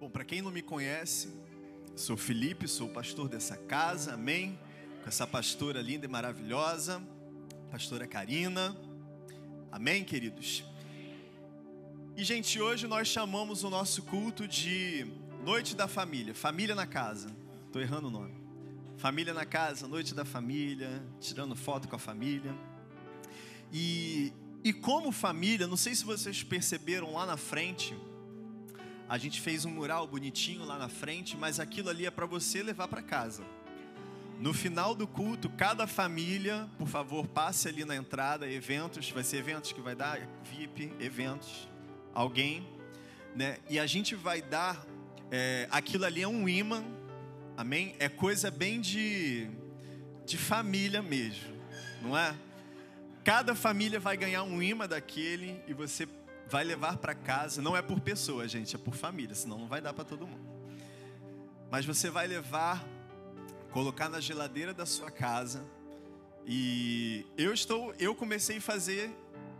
[0.00, 1.28] Bom, para quem não me conhece,
[1.96, 4.56] sou Felipe, sou pastor dessa casa, amém?
[5.02, 7.02] Com essa pastora linda e maravilhosa,
[7.68, 8.76] pastora Karina,
[9.72, 10.62] amém, queridos?
[12.16, 15.04] E, gente, hoje nós chamamos o nosso culto de
[15.44, 17.34] Noite da Família, Família na Casa,
[17.66, 18.36] estou errando o nome.
[18.98, 22.54] Família na Casa, Noite da Família, tirando foto com a família.
[23.72, 27.96] E, e como família, não sei se vocês perceberam lá na frente,
[29.08, 32.62] a gente fez um mural bonitinho lá na frente, mas aquilo ali é para você
[32.62, 33.42] levar para casa.
[34.38, 39.38] No final do culto, cada família, por favor, passe ali na entrada, eventos, vai ser
[39.38, 41.68] eventos que vai dar, VIP, eventos,
[42.14, 42.64] alguém,
[43.34, 43.56] né?
[43.68, 44.86] E a gente vai dar,
[45.30, 46.84] é, aquilo ali é um imã,
[47.56, 47.96] amém?
[47.98, 49.48] É coisa bem de,
[50.26, 51.52] de família mesmo,
[52.02, 52.36] não é?
[53.24, 56.06] Cada família vai ganhar um imã daquele e você
[56.48, 59.80] vai levar para casa, não é por pessoa, gente, é por família, senão não vai
[59.80, 60.48] dar para todo mundo.
[61.70, 62.84] Mas você vai levar,
[63.70, 65.64] colocar na geladeira da sua casa.
[66.46, 69.10] E eu estou, eu comecei a fazer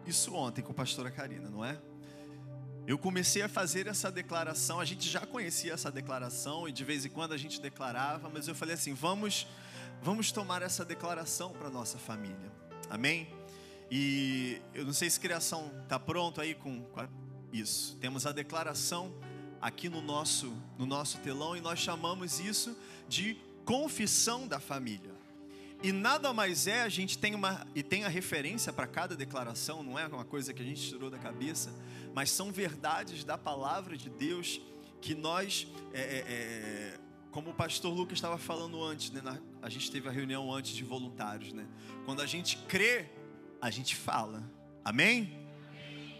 [0.06, 1.78] isso ontem com a pastora Karina, não é?
[2.86, 7.04] Eu comecei a fazer essa declaração, a gente já conhecia essa declaração e de vez
[7.04, 9.46] em quando a gente declarava, mas eu falei assim, vamos
[10.02, 12.50] vamos tomar essa declaração para nossa família.
[12.88, 13.37] Amém?
[13.90, 17.08] E eu não sei se criação está pronto aí com, com
[17.52, 17.96] isso.
[18.00, 19.14] Temos a declaração
[19.60, 22.76] aqui no nosso, no nosso telão e nós chamamos isso
[23.08, 25.16] de confissão da família.
[25.82, 29.82] E nada mais é, a gente tem uma e tem a referência para cada declaração,
[29.82, 31.72] não é uma coisa que a gente tirou da cabeça,
[32.12, 34.60] mas são verdades da palavra de Deus
[35.00, 39.68] que nós, é, é, é, como o pastor Lucas estava falando antes, né, na, a
[39.68, 41.64] gente teve a reunião antes de voluntários, né?
[42.04, 43.06] Quando a gente crê
[43.60, 44.42] a gente fala.
[44.84, 45.38] Amém?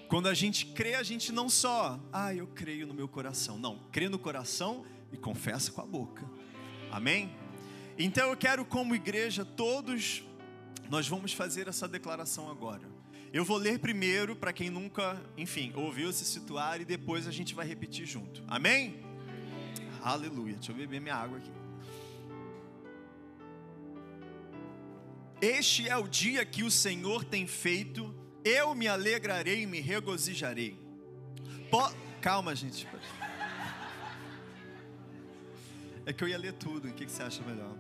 [0.09, 3.59] Quando a gente crê, a gente não só, ah, eu creio no meu coração.
[3.59, 6.25] Não, crê no coração e confessa com a boca.
[6.91, 7.31] Amém?
[7.99, 10.23] Então eu quero, como igreja, todos,
[10.89, 12.89] nós vamos fazer essa declaração agora.
[13.33, 17.55] Eu vou ler primeiro para quem nunca, enfim, ouviu se situar e depois a gente
[17.55, 18.43] vai repetir junto.
[18.49, 19.01] Amém?
[20.03, 20.55] Aleluia.
[20.55, 21.58] Deixa eu beber minha água aqui.
[25.41, 28.13] Este é o dia que o Senhor tem feito,
[28.45, 30.77] eu me alegrarei e me regozijarei.
[31.71, 31.93] Po...
[32.21, 32.89] Calma, gente.
[36.05, 37.77] É que eu ia ler tudo, o que você acha melhor?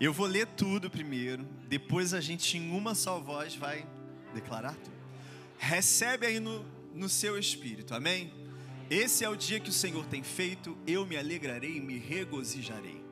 [0.00, 3.86] Eu vou ler tudo primeiro, depois a gente, em uma só voz, vai
[4.32, 4.96] declarar tudo.
[5.56, 8.32] Recebe aí no, no seu espírito, amém?
[8.90, 13.03] Esse é o dia que o Senhor tem feito, eu me alegrarei e me regozijarei.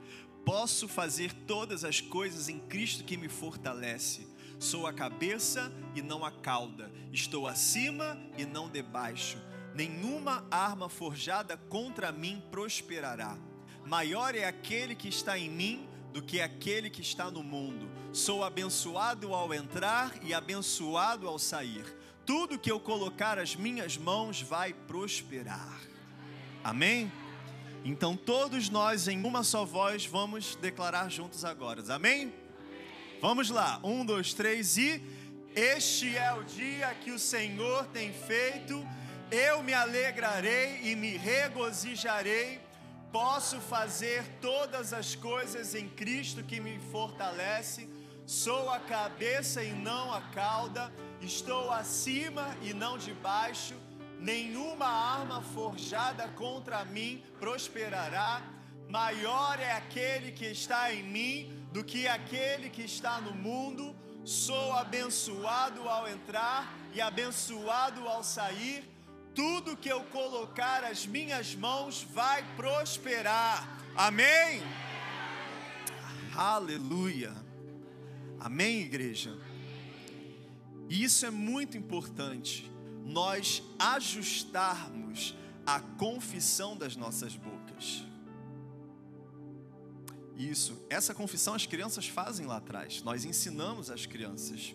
[0.45, 4.27] Posso fazer todas as coisas em Cristo que me fortalece.
[4.59, 6.91] Sou a cabeça e não a cauda.
[7.13, 9.39] Estou acima e não debaixo.
[9.75, 13.37] Nenhuma arma forjada contra mim prosperará.
[13.85, 17.89] Maior é aquele que está em mim do que aquele que está no mundo.
[18.13, 21.85] Sou abençoado ao entrar e abençoado ao sair.
[22.27, 25.81] Tudo que eu colocar as minhas mãos vai prosperar.
[26.63, 27.11] Amém?
[27.85, 31.83] Então todos nós em uma só voz vamos declarar juntos agora.
[31.93, 32.33] Amém?
[33.21, 33.81] Vamos lá.
[33.83, 35.03] Um, dois, três e
[35.55, 38.87] este é o dia que o Senhor tem feito.
[39.31, 42.61] Eu me alegrarei e me regozijarei.
[43.11, 47.89] Posso fazer todas as coisas em Cristo que me fortalece.
[48.25, 50.93] Sou a cabeça e não a cauda.
[51.21, 53.75] Estou acima e não debaixo
[54.23, 58.43] nenhuma arma forjada contra mim prosperará.
[58.89, 63.97] Maior é aquele que está em mim do que aquele que está no mundo.
[64.25, 68.89] Sou abençoado ao entrar e abençoado ao sair.
[69.35, 73.67] Tudo que eu colocar as minhas mãos vai prosperar.
[73.97, 74.63] Amém?
[76.37, 77.35] Aleluia.
[78.39, 79.37] Amém, igreja?
[80.89, 82.71] Isso é muito importante
[83.05, 85.35] nós ajustarmos
[85.67, 88.05] a confissão das nossas bocas.
[90.37, 93.03] Isso, essa confissão as crianças fazem lá atrás.
[93.03, 94.75] Nós ensinamos as crianças.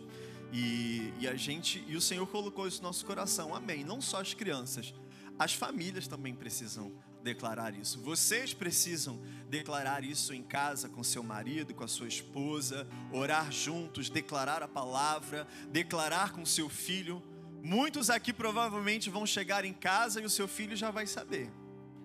[0.54, 3.54] E, e a gente, e o Senhor colocou isso no nosso coração.
[3.54, 3.84] Amém.
[3.84, 4.94] Não só as crianças,
[5.38, 8.00] as famílias também precisam declarar isso.
[8.00, 9.20] Vocês precisam
[9.50, 14.68] declarar isso em casa com seu marido, com a sua esposa, orar juntos, declarar a
[14.68, 17.22] palavra, declarar com seu filho
[17.68, 21.52] Muitos aqui provavelmente vão chegar em casa e o seu filho já vai saber.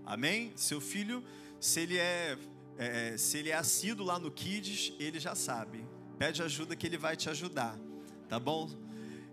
[0.04, 0.52] Amém?
[0.56, 1.22] Seu filho,
[1.60, 2.36] se ele é,
[2.76, 5.86] é se ele é assíduo lá no Kids, ele já sabe.
[6.18, 7.78] Pede ajuda que ele vai te ajudar,
[8.28, 8.68] tá bom?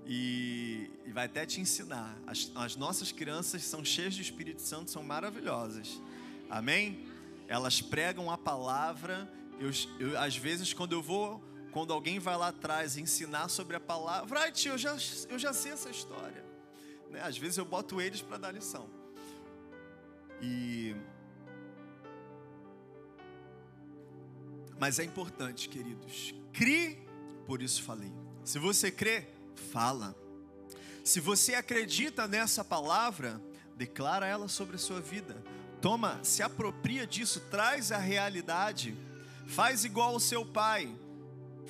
[0.06, 2.16] E, e vai até te ensinar.
[2.28, 6.00] As, as nossas crianças são cheias de Espírito Santo, são maravilhosas.
[6.48, 7.08] Amém?
[7.48, 9.28] Elas pregam a palavra.
[9.60, 13.80] Eu, eu, às vezes, quando eu vou, quando alguém vai lá atrás ensinar sobre a
[13.80, 14.98] palavra, ai tio, eu já,
[15.30, 16.44] eu já sei essa história.
[17.10, 17.22] Né?
[17.22, 18.90] Às vezes eu boto eles para dar lição.
[20.42, 20.96] E
[24.80, 26.34] mas é importante, queridos.
[26.54, 26.98] Crie,
[27.46, 28.12] por isso falei.
[28.46, 29.28] Se você crê,
[29.72, 30.16] fala.
[31.04, 33.42] Se você acredita nessa palavra,
[33.76, 35.44] declara ela sobre a sua vida.
[35.82, 38.96] Toma, se apropria disso, traz a realidade.
[39.48, 40.96] Faz igual o seu pai.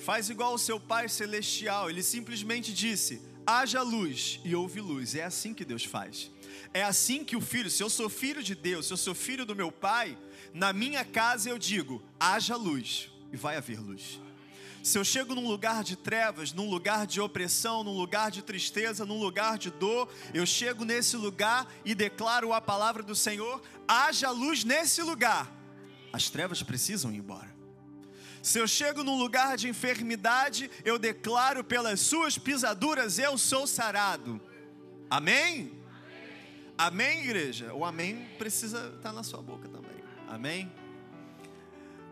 [0.00, 1.90] Faz igual o seu pai celestial.
[1.90, 5.14] Ele simplesmente disse: haja luz e houve luz.
[5.14, 6.30] É assim que Deus faz.
[6.72, 9.44] É assim que o filho, se eu sou filho de Deus, se eu sou filho
[9.44, 10.16] do meu pai,
[10.54, 14.20] na minha casa eu digo: haja luz e vai haver luz.
[14.82, 19.04] Se eu chego num lugar de trevas, num lugar de opressão, num lugar de tristeza,
[19.04, 24.30] num lugar de dor, eu chego nesse lugar e declaro a palavra do Senhor: haja
[24.30, 25.54] luz nesse lugar.
[26.12, 27.59] As trevas precisam ir embora.
[28.42, 34.40] Se eu chego num lugar de enfermidade, eu declaro pelas suas pisaduras eu sou sarado.
[35.10, 35.78] Amém?
[36.78, 37.74] Amém, igreja?
[37.74, 40.02] O amém precisa estar na sua boca também.
[40.26, 40.72] Amém?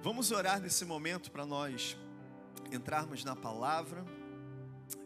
[0.02, 1.96] Vamos orar nesse momento para nós
[2.70, 4.04] entrarmos na palavra.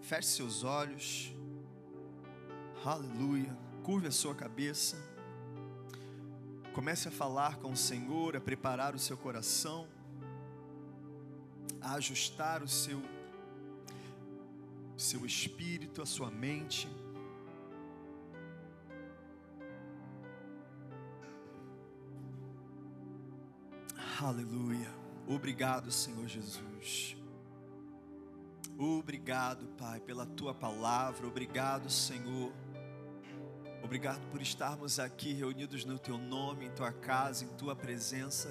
[0.00, 1.32] Feche seus olhos.
[2.84, 3.56] Aleluia.
[3.84, 4.96] Curve a sua cabeça.
[6.72, 9.86] Comece a falar com o Senhor, a preparar o seu coração,
[11.81, 13.03] a ajustar o seu
[14.97, 16.88] seu espírito, a sua mente.
[24.20, 24.88] Aleluia.
[25.26, 27.17] Obrigado, Senhor Jesus.
[28.79, 31.26] Obrigado, Pai, pela tua palavra.
[31.26, 32.53] Obrigado, Senhor.
[33.82, 38.49] Obrigado por estarmos aqui reunidos no teu nome, em tua casa, em tua presença.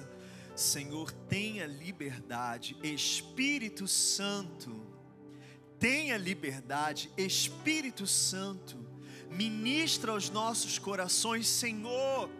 [0.62, 4.80] Senhor, tenha liberdade, Espírito Santo.
[5.78, 8.78] Tenha liberdade, Espírito Santo.
[9.30, 12.30] Ministra aos nossos corações, Senhor.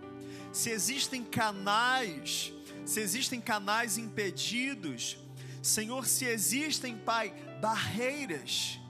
[0.53, 2.53] Se existem canais
[2.85, 5.19] se existem canais impedidos,
[5.63, 8.81] Senhor, se existem, Pai, barreiras,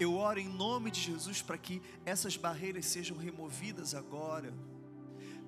[0.00, 4.52] eu oro em nome de Jesus para que essas barreiras sejam removidas agora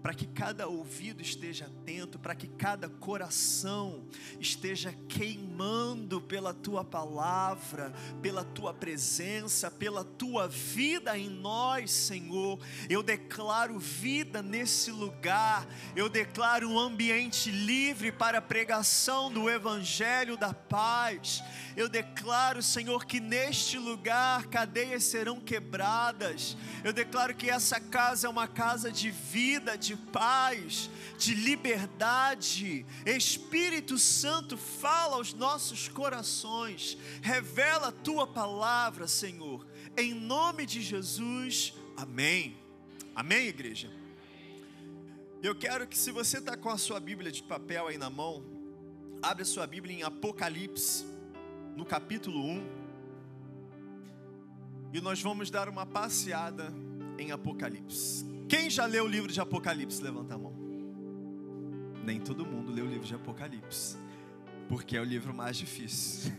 [0.03, 4.07] para que cada ouvido esteja atento, para que cada coração
[4.39, 7.93] esteja queimando pela tua palavra,
[8.23, 12.59] pela tua presença, pela tua vida em nós, Senhor.
[12.89, 15.67] Eu declaro vida nesse lugar,
[15.97, 21.43] eu declaro um ambiente livre para a pregação do Evangelho da paz.
[21.77, 26.57] Eu declaro, Senhor, que neste lugar cadeias serão quebradas.
[26.83, 32.85] Eu declaro que essa casa é uma casa de vida, de de paz, de liberdade.
[33.07, 41.73] Espírito Santo, fala aos nossos corações, revela a tua palavra, Senhor, em nome de Jesus.
[41.97, 42.57] Amém.
[43.15, 43.91] Amém, igreja?
[45.43, 48.45] Eu quero que, se você está com a sua Bíblia de papel aí na mão,
[49.23, 51.07] abre a sua Bíblia em Apocalipse,
[51.75, 52.79] no capítulo 1.
[54.93, 56.73] E nós vamos dar uma passeada
[57.19, 58.38] em Apocalipse.
[58.49, 60.03] Quem já leu o livro de Apocalipse?
[60.03, 60.55] Levanta a mão.
[62.03, 63.99] Nem todo mundo leu o livro de Apocalipse,
[64.69, 66.33] porque é o livro mais difícil.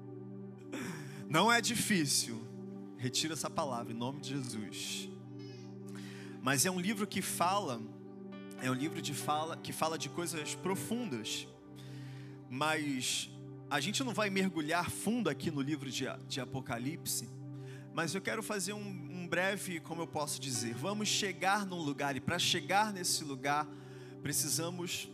[1.26, 2.38] Não é difícil,
[2.98, 5.08] retira essa palavra em nome de Jesus.
[6.42, 7.80] Mas é um livro que fala,
[8.60, 11.48] é um livro de fala que fala de coisas profundas.
[12.50, 13.30] Mas
[13.70, 17.28] a gente não vai mergulhar fundo aqui no livro de, de Apocalipse,
[17.94, 18.82] mas eu quero fazer um,
[19.34, 23.66] breve, como eu posso dizer, vamos chegar num lugar e para chegar nesse lugar
[24.22, 25.10] precisamos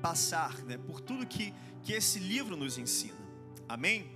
[0.00, 1.52] passar, né, por tudo que
[1.82, 3.18] que esse livro nos ensina.
[3.68, 4.10] Amém?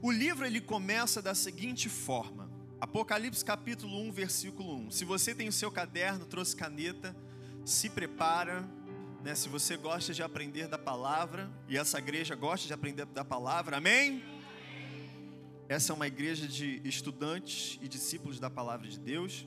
[0.00, 2.48] O livro ele começa da seguinte forma:
[2.80, 4.92] Apocalipse capítulo 1, versículo 1.
[4.92, 7.14] Se você tem o seu caderno, trouxe caneta,
[7.64, 8.64] se prepara,
[9.24, 9.34] né?
[9.34, 13.78] Se você gosta de aprender da palavra e essa igreja gosta de aprender da palavra,
[13.78, 14.22] amém?
[15.70, 19.46] Essa é uma igreja de estudantes e discípulos da palavra de Deus.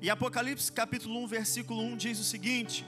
[0.00, 2.86] E Apocalipse capítulo 1, versículo 1 diz o seguinte: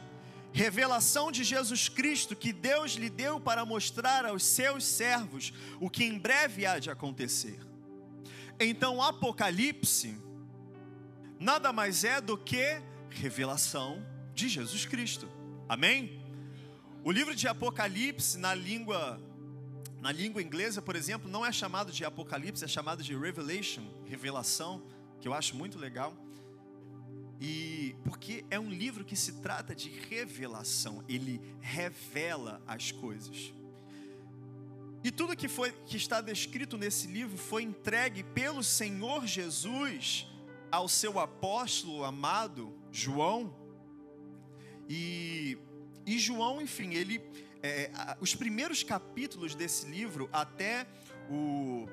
[0.52, 6.04] Revelação de Jesus Cristo que Deus lhe deu para mostrar aos seus servos o que
[6.04, 7.58] em breve há de acontecer.
[8.60, 10.16] Então, Apocalipse
[11.40, 15.28] nada mais é do que revelação de Jesus Cristo.
[15.68, 16.22] Amém?
[17.02, 19.20] O livro de Apocalipse, na língua
[20.02, 24.82] Na língua inglesa, por exemplo, não é chamado de Apocalipse, é chamado de Revelation, revelação,
[25.20, 26.12] que eu acho muito legal.
[27.40, 33.54] E porque é um livro que se trata de revelação, ele revela as coisas.
[35.04, 40.26] E tudo que foi que está descrito nesse livro foi entregue pelo Senhor Jesus
[40.68, 43.54] ao seu apóstolo amado João.
[44.88, 45.56] E,
[46.04, 47.22] e João, enfim, ele
[47.62, 47.90] é,
[48.20, 50.86] os primeiros capítulos desse livro até
[51.30, 51.86] o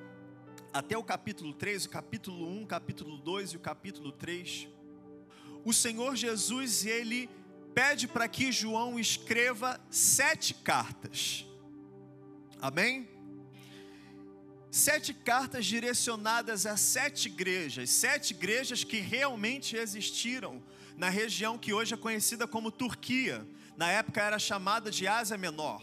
[0.71, 4.67] até o capítulo 3, o capítulo 1, o capítulo 2 e o capítulo 3,
[5.65, 7.27] o Senhor Jesus ele
[7.73, 11.45] pede para que João escreva sete cartas.
[12.61, 13.07] Amém?
[14.69, 20.61] Sete cartas direcionadas a sete igrejas, sete igrejas que realmente existiram
[20.95, 23.47] na região que hoje é conhecida como Turquia,
[23.79, 25.81] na época era chamada de Ásia Menor.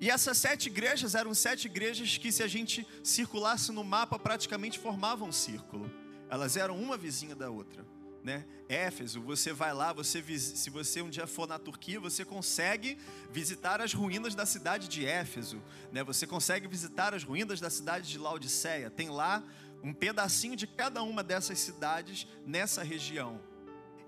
[0.00, 4.78] E essas sete igrejas eram sete igrejas que, se a gente circulasse no mapa, praticamente
[4.78, 5.90] formavam um círculo.
[6.30, 7.84] Elas eram uma vizinha da outra
[8.26, 8.44] né?
[8.68, 12.98] Éfeso, você vai lá, você se você um dia for na Turquia, você consegue
[13.30, 16.02] visitar as ruínas da cidade de Éfeso, né?
[16.02, 18.90] Você consegue visitar as ruínas da cidade de Laodiceia.
[18.90, 19.44] Tem lá
[19.80, 23.40] um pedacinho de cada uma dessas cidades nessa região.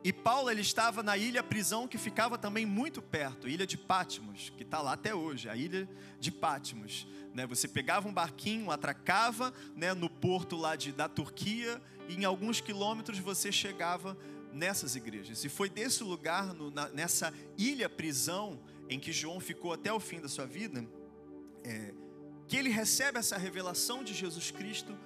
[0.04, 4.52] E Paulo ele estava na ilha prisão que ficava também muito perto, ilha de Patmos,
[4.56, 5.88] que está lá até hoje, a ilha
[6.20, 7.06] de Patmos.
[7.34, 7.46] Né?
[7.46, 12.60] Você pegava um barquinho, atracava né, no porto lá de, da Turquia e em alguns
[12.60, 14.16] quilômetros você chegava
[14.52, 15.44] nessas igrejas.
[15.44, 20.00] E foi desse lugar, no, na, nessa ilha prisão, em que João ficou até o
[20.00, 20.86] fim da sua vida,
[21.64, 21.92] é,
[22.46, 24.96] que ele recebe essa revelação de Jesus Cristo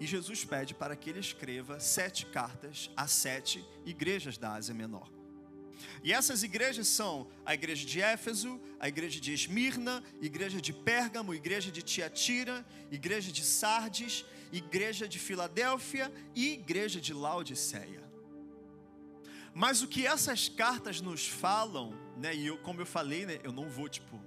[0.00, 5.10] e Jesus pede para que ele escreva sete cartas a sete igrejas da Ásia Menor.
[6.02, 11.34] E essas igrejas são a igreja de Éfeso, a igreja de Esmirna, igreja de Pérgamo,
[11.34, 18.06] igreja de Tiatira, igreja de Sardes, igreja de Filadélfia e igreja de Laodiceia.
[19.54, 23.50] Mas o que essas cartas nos falam, né, e eu, como eu falei, né, eu
[23.50, 24.20] não vou tipo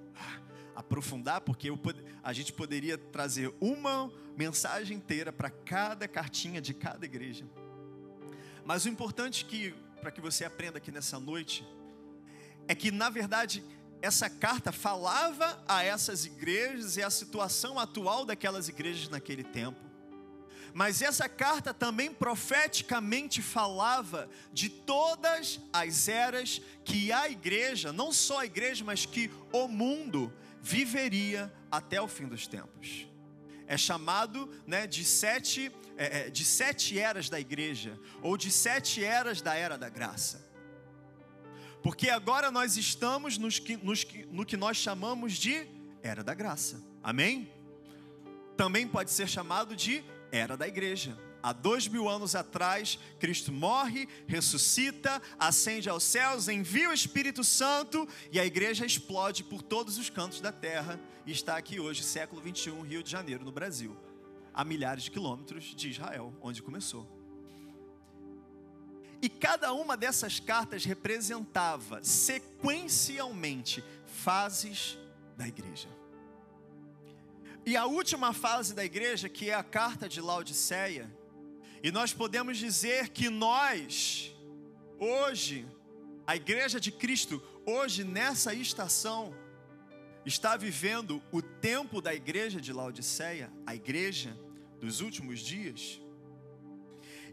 [0.75, 1.79] aprofundar, porque eu,
[2.23, 7.45] a gente poderia trazer uma mensagem inteira para cada cartinha de cada igreja.
[8.65, 11.65] Mas o importante que para que você aprenda aqui nessa noite,
[12.67, 13.63] é que na verdade
[14.01, 19.79] essa carta falava a essas igrejas e a situação atual daquelas igrejas naquele tempo.
[20.73, 28.39] Mas essa carta também profeticamente falava de todas as eras que a igreja, não só
[28.39, 33.07] a igreja, mas que o mundo viveria até o fim dos tempos.
[33.67, 39.03] É chamado né, de sete é, é, de sete eras da igreja, ou de sete
[39.03, 40.49] eras da era da graça.
[41.83, 45.67] Porque agora nós estamos nos nos, no que nós chamamos de
[46.03, 46.81] era da graça.
[47.03, 47.51] Amém?
[48.57, 51.17] Também pode ser chamado de era da igreja.
[51.43, 58.07] Há dois mil anos atrás, Cristo morre, ressuscita, ascende aos céus, envia o Espírito Santo
[58.31, 62.41] e a igreja explode por todos os cantos da terra e está aqui hoje, século
[62.41, 63.97] 21, Rio de Janeiro, no Brasil
[64.53, 67.07] a milhares de quilômetros de Israel, onde começou.
[69.21, 74.97] E cada uma dessas cartas representava sequencialmente fases
[75.37, 75.87] da igreja.
[77.65, 81.09] E a última fase da igreja, que é a carta de Laodiceia,
[81.83, 84.35] e nós podemos dizer que nós,
[84.99, 85.65] hoje,
[86.27, 89.33] a igreja de Cristo, hoje nessa estação,
[90.25, 94.37] está vivendo o tempo da igreja de Laodiceia, a igreja
[94.79, 95.99] dos últimos dias.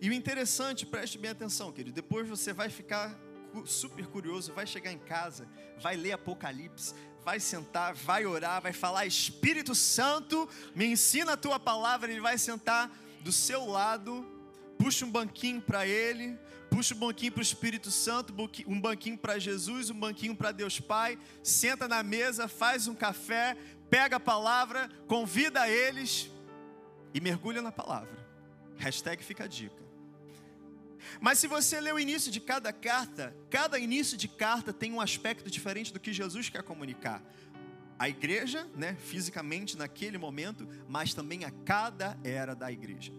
[0.00, 3.18] E o interessante, preste bem atenção, querido, depois você vai ficar
[3.66, 5.48] super curioso, vai chegar em casa,
[5.80, 11.58] vai ler Apocalipse, vai sentar, vai orar, vai falar: Espírito Santo, me ensina a tua
[11.58, 12.10] palavra.
[12.10, 12.90] Ele vai sentar
[13.20, 14.24] do seu lado,
[14.78, 16.38] puxa um banquinho para ele,
[16.70, 18.34] puxa um banquinho para o Espírito Santo,
[18.66, 23.56] um banquinho para Jesus, um banquinho para Deus Pai, senta na mesa, faz um café,
[23.90, 26.30] pega a palavra, convida eles
[27.12, 28.16] e mergulha na palavra.
[28.76, 29.88] Hashtag fica a dica.
[31.20, 35.00] Mas se você ler o início de cada carta, cada início de carta tem um
[35.00, 37.22] aspecto diferente do que Jesus quer comunicar.
[37.98, 43.12] A igreja, né, fisicamente naquele momento, mas também a cada era da igreja.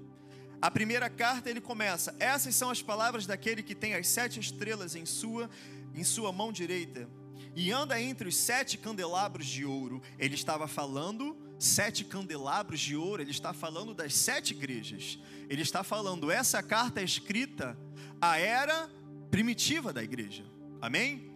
[0.61, 4.95] A primeira carta ele começa: Essas são as palavras daquele que tem as sete estrelas
[4.95, 5.49] em sua
[5.95, 7.09] em sua mão direita
[7.55, 10.01] e anda entre os sete candelabros de ouro.
[10.17, 13.21] Ele estava falando sete candelabros de ouro.
[13.21, 15.19] Ele está falando das sete igrejas.
[15.49, 17.77] Ele está falando essa carta é escrita
[18.21, 18.89] à era
[19.29, 20.45] primitiva da igreja.
[20.81, 21.29] Amém?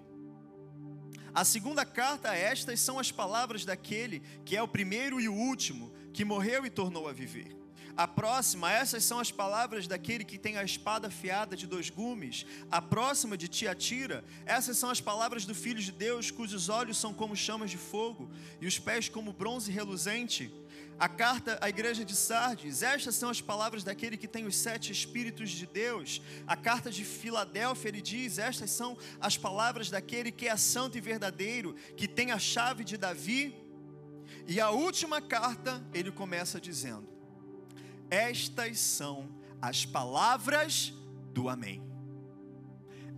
[1.34, 5.92] A segunda carta, estas são as palavras daquele que é o primeiro e o último,
[6.14, 7.63] que morreu e tornou a viver.
[7.96, 12.44] A próxima, essas são as palavras daquele que tem a espada afiada de dois gumes.
[12.72, 17.14] A próxima de Tiatira, essas são as palavras do Filho de Deus, cujos olhos são
[17.14, 20.52] como chamas de fogo e os pés como bronze reluzente.
[21.00, 24.92] A carta à igreja de Sardes, estas são as palavras daquele que tem os sete
[24.92, 26.20] Espíritos de Deus.
[26.48, 31.02] A carta de Filadélfia, ele diz: estas são as palavras daquele que é santo e
[31.02, 33.56] verdadeiro, que tem a chave de Davi.
[34.48, 37.13] E a última carta, ele começa dizendo:
[38.10, 39.30] estas são
[39.62, 40.94] as palavras
[41.34, 41.82] do Amém.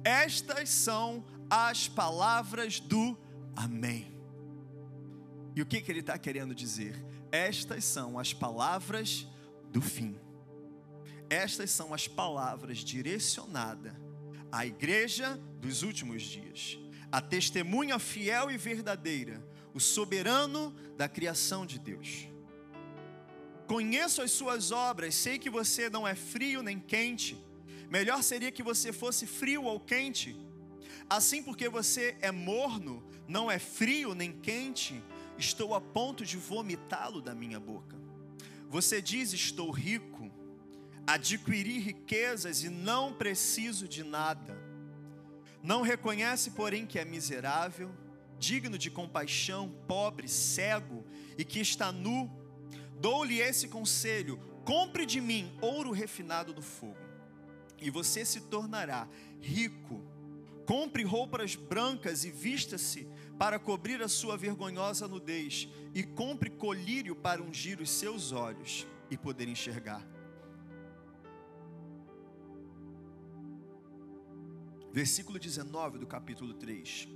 [0.04, 3.18] Estas são as palavras do
[3.56, 4.16] Amém.
[5.56, 6.96] E o que, que ele está querendo dizer?
[7.32, 9.28] Estas são as palavras
[9.72, 10.20] do fim.
[11.30, 13.94] Estas são as palavras direcionadas
[14.52, 16.80] à igreja dos últimos dias,
[17.12, 22.28] a testemunha fiel e verdadeira, o soberano da criação de Deus.
[23.68, 27.38] Conheço as suas obras, sei que você não é frio nem quente.
[27.90, 30.36] Melhor seria que você fosse frio ou quente.
[31.10, 35.02] Assim, porque você é morno, não é frio nem quente,
[35.38, 37.96] estou a ponto de vomitá-lo da minha boca.
[38.70, 40.32] Você diz: Estou rico,
[41.06, 44.58] adquiri riquezas e não preciso de nada.
[45.62, 47.92] Não reconhece, porém, que é miserável,
[48.38, 51.04] digno de compaixão, pobre, cego
[51.38, 52.30] e que está nu
[53.06, 56.98] Dou-lhe esse conselho: compre de mim ouro refinado do fogo,
[57.80, 59.08] e você se tornará
[59.40, 60.04] rico.
[60.66, 63.08] Compre roupas brancas e vista-se
[63.38, 69.16] para cobrir a sua vergonhosa nudez, e compre colírio para ungir os seus olhos e
[69.16, 70.04] poder enxergar.
[74.92, 77.08] Versículo 19 do capítulo 3.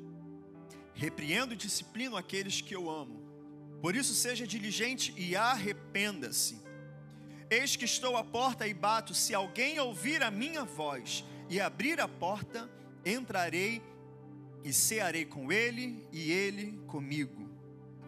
[0.93, 3.28] Repreendo e disciplino aqueles que eu amo
[3.81, 6.61] por isso, seja diligente e arrependa-se.
[7.49, 9.13] Eis que estou à porta e bato.
[9.13, 12.69] Se alguém ouvir a minha voz e abrir a porta,
[13.05, 13.81] entrarei
[14.63, 17.49] e cearei com ele e ele comigo.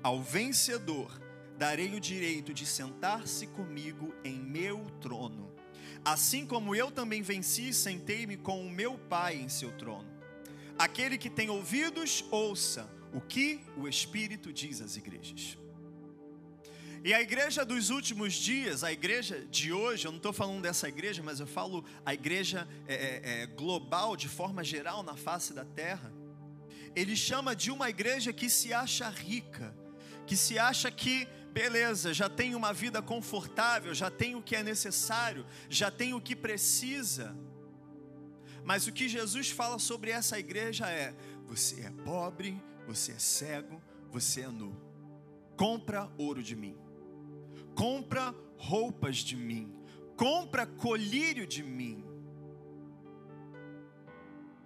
[0.04, 1.19] Ao vencedor
[1.58, 5.52] darei o direito de sentar-se comigo em meu trono.
[6.04, 10.10] Assim como eu também venci e sentei-me com o meu Pai em seu trono.
[10.78, 15.61] Aquele que tem ouvidos, ouça o que o Espírito diz às igrejas.
[17.04, 20.88] E a igreja dos últimos dias, a igreja de hoje, eu não estou falando dessa
[20.88, 25.52] igreja, mas eu falo a igreja é, é, é, global, de forma geral, na face
[25.52, 26.14] da terra.
[26.96, 29.76] Ele chama de uma igreja que se acha rica,
[30.28, 34.62] que se acha que, beleza, já tem uma vida confortável, já tem o que é
[34.62, 37.36] necessário, já tem o que precisa.
[38.64, 41.16] Mas o que Jesus fala sobre essa igreja é:
[41.48, 44.80] você é pobre, você é cego, você é nu.
[45.58, 46.81] Compra ouro de mim
[47.76, 49.74] compra roupas de mim,
[50.16, 52.04] compra colírio de mim.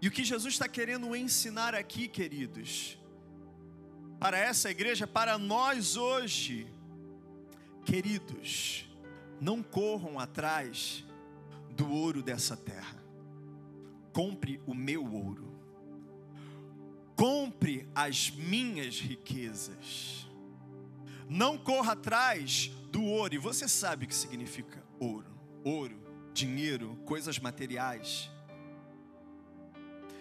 [0.02, 2.98] E o que Jesus está querendo ensinar aqui, queridos,
[4.20, 6.68] para essa igreja, para nós hoje,
[7.84, 8.88] queridos,
[9.40, 11.04] não corram atrás
[11.72, 13.04] do ouro dessa terra,
[14.14, 15.54] compre o meu ouro,
[17.16, 20.25] compre as minhas riquezas,
[21.30, 23.34] não corra atrás do ouro.
[23.34, 26.02] E você sabe o que significa ouro: ouro,
[26.34, 28.30] dinheiro, coisas materiais.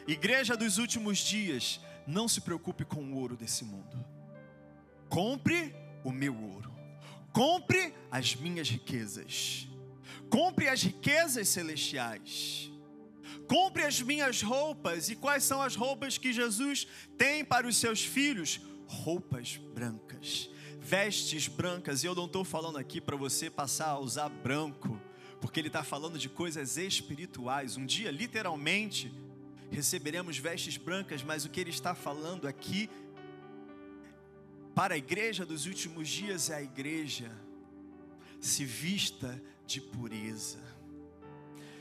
[0.07, 4.05] Igreja dos últimos dias, não se preocupe com o ouro desse mundo.
[5.09, 6.73] Compre o meu ouro.
[7.33, 9.67] Compre as minhas riquezas.
[10.29, 12.71] Compre as riquezas celestiais.
[13.49, 15.09] Compre as minhas roupas.
[15.09, 16.87] E quais são as roupas que Jesus
[17.17, 18.61] tem para os seus filhos?
[18.87, 20.51] Roupas brancas
[20.85, 25.01] vestes brancas, e eu não estou falando aqui para você passar a usar branco,
[25.41, 27.79] porque ele está falando de coisas espirituais.
[27.79, 29.11] Um dia, literalmente,
[29.71, 32.91] receberemos vestes brancas, mas o que ele está falando aqui
[34.75, 37.31] para a igreja dos últimos dias é a igreja
[38.39, 40.63] se vista de pureza,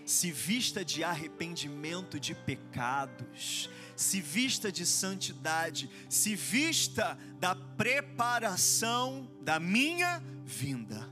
[0.05, 3.69] se vista de arrependimento de pecados,
[4.03, 11.09] se vista de santidade, se vista da preparação da minha vinda.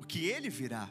[0.00, 0.88] O que ele virá.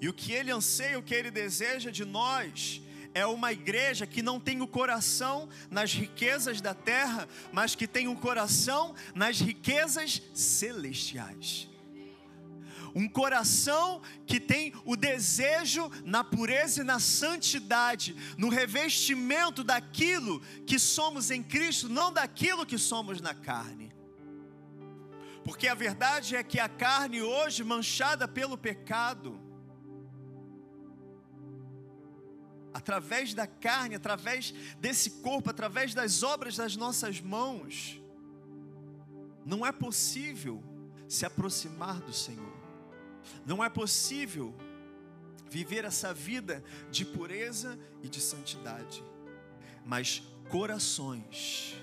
[0.00, 4.22] E o que ele anseia, o que ele deseja de nós, é uma igreja que
[4.22, 9.40] não tem o coração nas riquezas da terra, mas que tem o um coração nas
[9.40, 11.68] riquezas celestiais.
[12.94, 20.78] Um coração que tem o desejo na pureza e na santidade, no revestimento daquilo que
[20.78, 23.92] somos em Cristo, não daquilo que somos na carne.
[25.44, 29.40] Porque a verdade é que a carne hoje manchada pelo pecado,
[32.72, 38.00] através da carne, através desse corpo, através das obras das nossas mãos,
[39.44, 40.62] não é possível
[41.08, 42.49] se aproximar do Senhor.
[43.44, 44.54] Não é possível
[45.50, 49.04] viver essa vida de pureza e de santidade.
[49.84, 51.74] Mas corações,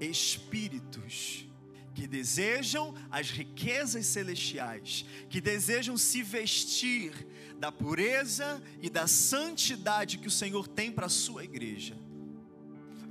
[0.00, 1.46] espíritos
[1.94, 7.26] que desejam as riquezas celestiais, que desejam se vestir
[7.58, 11.96] da pureza e da santidade que o Senhor tem para a sua igreja.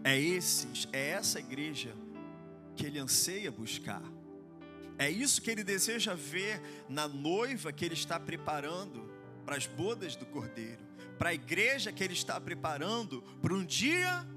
[0.04, 1.94] É esses, é essa igreja
[2.76, 4.02] que ele anseia buscar.
[5.00, 9.10] É isso que ele deseja ver na noiva que ele está preparando
[9.46, 10.86] para as bodas do Cordeiro,
[11.18, 14.28] para a igreja que ele está preparando para um dia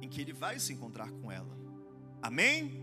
[0.00, 1.54] em que ele vai se encontrar com ela.
[2.22, 2.82] Amém?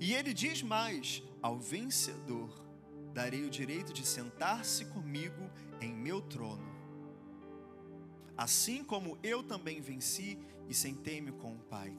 [0.00, 2.64] E ele diz mais: ao vencedor
[3.12, 6.72] darei o direito de sentar-se comigo em meu trono.
[8.36, 11.92] Assim como eu também venci e sentei-me com o Pai.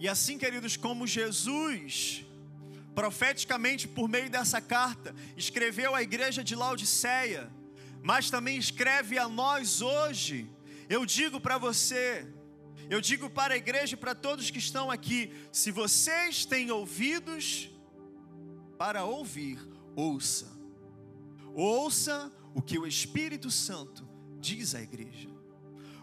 [0.00, 2.24] E assim, queridos, como Jesus,
[2.94, 7.50] profeticamente por meio dessa carta, escreveu à igreja de Laodiceia,
[8.02, 10.50] mas também escreve a nós hoje,
[10.88, 12.26] eu digo para você,
[12.88, 17.70] eu digo para a igreja e para todos que estão aqui: se vocês têm ouvidos,
[18.78, 19.58] para ouvir,
[19.94, 20.50] ouça.
[21.54, 24.08] Ouça o que o Espírito Santo
[24.40, 25.28] diz à igreja.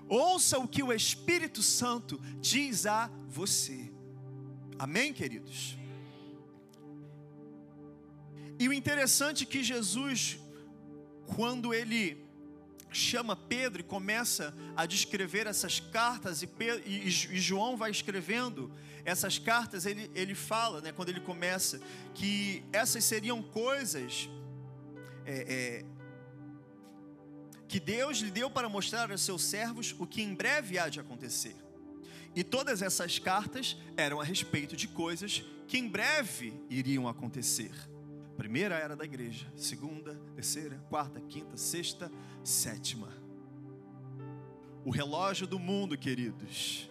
[0.07, 3.86] Ouça o que o Espírito Santo diz a você.
[4.79, 5.77] Amém, queridos?
[8.59, 10.39] E o interessante é que Jesus,
[11.25, 12.25] quando ele
[12.91, 18.71] chama Pedro e começa a descrever essas cartas, e, Pedro, e, e João vai escrevendo
[19.03, 21.79] essas cartas, ele, ele fala, né, quando ele começa,
[22.13, 24.29] que essas seriam coisas
[25.25, 25.85] é, é,
[27.67, 30.99] que Deus lhe deu para mostrar aos seus servos o que em breve há de
[30.99, 31.55] acontecer.
[32.37, 37.71] E todas essas cartas eram a respeito de coisas que em breve iriam acontecer.
[38.37, 42.11] Primeira era da igreja, segunda, terceira, quarta, quinta, sexta,
[42.43, 43.11] sétima.
[44.85, 46.87] O relógio do mundo, queridos.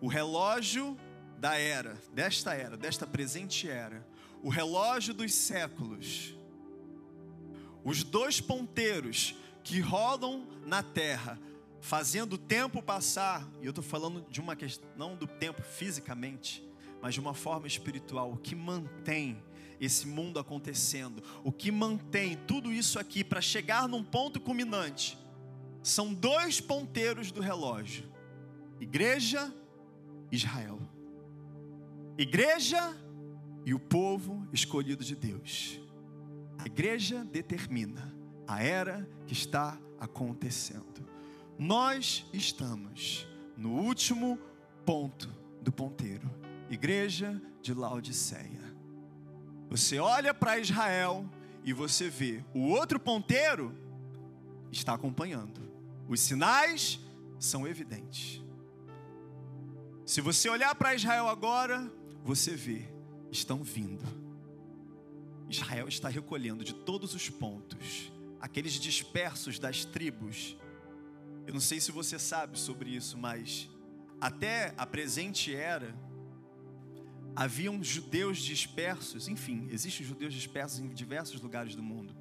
[0.00, 0.98] O relógio
[1.36, 4.08] da era, desta era, desta presente era.
[4.42, 6.34] O relógio dos séculos.
[7.84, 11.38] Os dois ponteiros que rodam na terra,
[11.80, 13.48] fazendo o tempo passar.
[13.60, 16.66] E eu estou falando de uma questão, não do tempo fisicamente,
[17.00, 19.42] mas de uma forma espiritual, que mantém
[19.80, 25.18] esse mundo acontecendo, o que mantém tudo isso aqui para chegar num ponto culminante,
[25.82, 28.04] são dois ponteiros do relógio:
[28.78, 29.52] Igreja,
[30.30, 30.78] Israel.
[32.18, 32.94] Igreja
[33.64, 35.80] e o povo escolhido de Deus.
[36.58, 38.14] A igreja determina
[38.46, 41.09] a era que está acontecendo.
[41.60, 44.38] Nós estamos no último
[44.86, 45.28] ponto
[45.60, 46.26] do ponteiro.
[46.70, 48.74] Igreja de Laodiceia.
[49.68, 51.28] Você olha para Israel
[51.62, 53.76] e você vê o outro ponteiro
[54.72, 55.60] está acompanhando.
[56.08, 56.98] Os sinais
[57.38, 58.42] são evidentes.
[60.06, 61.92] Se você olhar para Israel agora,
[62.24, 62.88] você vê,
[63.30, 64.06] estão vindo.
[65.46, 70.56] Israel está recolhendo de todos os pontos, aqueles dispersos das tribos.
[71.50, 73.68] Eu não sei se você sabe sobre isso, mas
[74.20, 75.92] até a presente era,
[77.34, 82.14] haviam judeus dispersos, enfim, existem judeus dispersos em diversos lugares do mundo,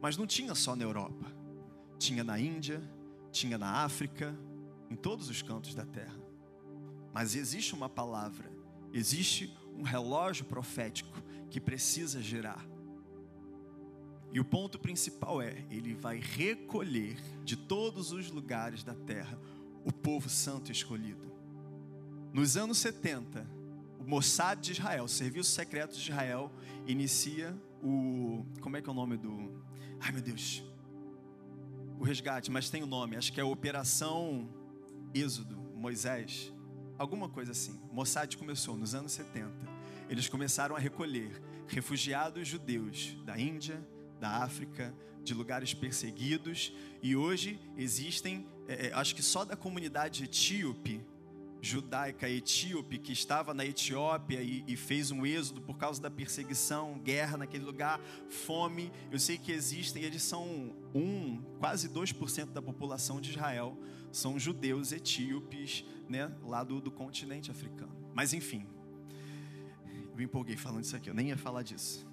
[0.00, 1.26] mas não tinha só na Europa,
[1.98, 2.80] tinha na Índia,
[3.32, 4.32] tinha na África,
[4.88, 6.20] em todos os cantos da terra.
[7.12, 8.48] Mas existe uma palavra,
[8.92, 12.64] existe um relógio profético que precisa girar.
[14.32, 19.38] E o ponto principal é: ele vai recolher de todos os lugares da terra
[19.84, 21.32] o povo santo escolhido.
[22.32, 23.46] Nos anos 70,
[24.06, 26.52] Mossad de Israel, Serviço Secreto de Israel,
[26.86, 28.44] inicia o.
[28.60, 29.62] Como é que é o nome do.
[30.00, 30.62] Ai meu Deus.
[31.98, 34.48] O resgate, mas tem o um nome, acho que é Operação
[35.12, 36.52] Êxodo, Moisés.
[36.96, 37.80] Alguma coisa assim.
[37.92, 39.52] Mossad começou nos anos 70.
[40.08, 43.84] Eles começaram a recolher refugiados judeus da Índia,
[44.18, 50.24] da África, de lugares perseguidos, e hoje existem, é, é acho que só da comunidade
[50.24, 51.04] etíope,
[51.60, 56.98] judaica etíope que estava na Etiópia e, e, fez um êxodo por causa da perseguição,
[56.98, 58.92] guerra naquele lugar, fome.
[59.10, 63.76] Eu sei que existem, eles são um, quase 2% da população de Israel,
[64.12, 67.94] são judeus etíopes, né, lá do, do continente africano.
[68.14, 68.66] Mas enfim,
[69.86, 72.07] eu me empolguei falando isso aqui, eu nem ia falar disso.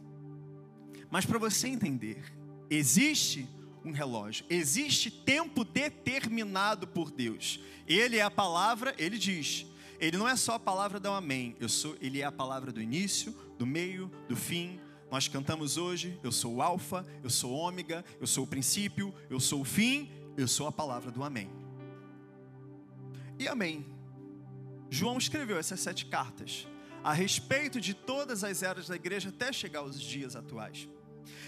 [1.09, 2.23] Mas para você entender,
[2.69, 3.47] existe
[3.83, 4.45] um relógio.
[4.49, 7.59] Existe tempo determinado por Deus.
[7.87, 9.65] Ele é a palavra, ele diz.
[9.99, 11.55] Ele não é só a palavra do amém.
[11.59, 14.79] Eu sou, ele é a palavra do início, do meio, do fim.
[15.11, 19.13] Nós cantamos hoje, eu sou o alfa, eu sou o ômega, eu sou o princípio,
[19.29, 21.49] eu sou o fim, eu sou a palavra do amém.
[23.37, 23.85] E amém.
[24.89, 26.67] João escreveu essas sete cartas
[27.03, 30.89] a respeito de todas as eras da igreja até chegar aos dias atuais.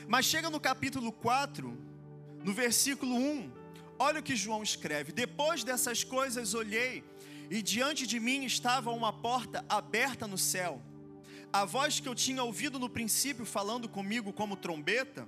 [0.07, 1.77] Mas chega no capítulo 4,
[2.43, 3.51] no versículo 1,
[3.99, 7.03] olha o que João escreve: Depois dessas coisas olhei,
[7.49, 10.81] e diante de mim estava uma porta aberta no céu.
[11.51, 15.27] A voz que eu tinha ouvido no princípio falando comigo como trombeta,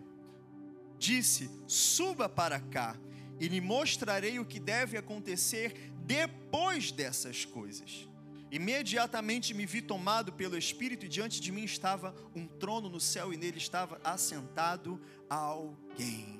[0.97, 2.97] disse: Suba para cá,
[3.39, 8.08] e lhe mostrarei o que deve acontecer depois dessas coisas.
[8.51, 13.33] Imediatamente me vi tomado pelo Espírito, e diante de mim estava um trono no céu,
[13.33, 16.39] e nele estava assentado alguém.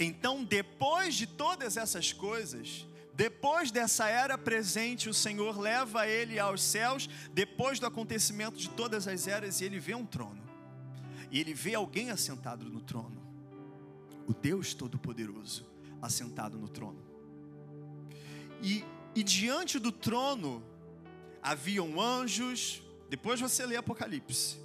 [0.00, 6.62] Então, depois de todas essas coisas, depois dessa era presente, o Senhor leva ele aos
[6.62, 10.42] céus, depois do acontecimento de todas as eras, e ele vê um trono.
[11.30, 13.20] E ele vê alguém assentado no trono.
[14.26, 15.66] O Deus Todo-Poderoso
[16.00, 17.02] assentado no trono.
[18.62, 18.84] E,
[19.18, 20.62] e diante do trono
[21.42, 22.80] haviam anjos.
[23.10, 24.58] Depois você lê Apocalipse.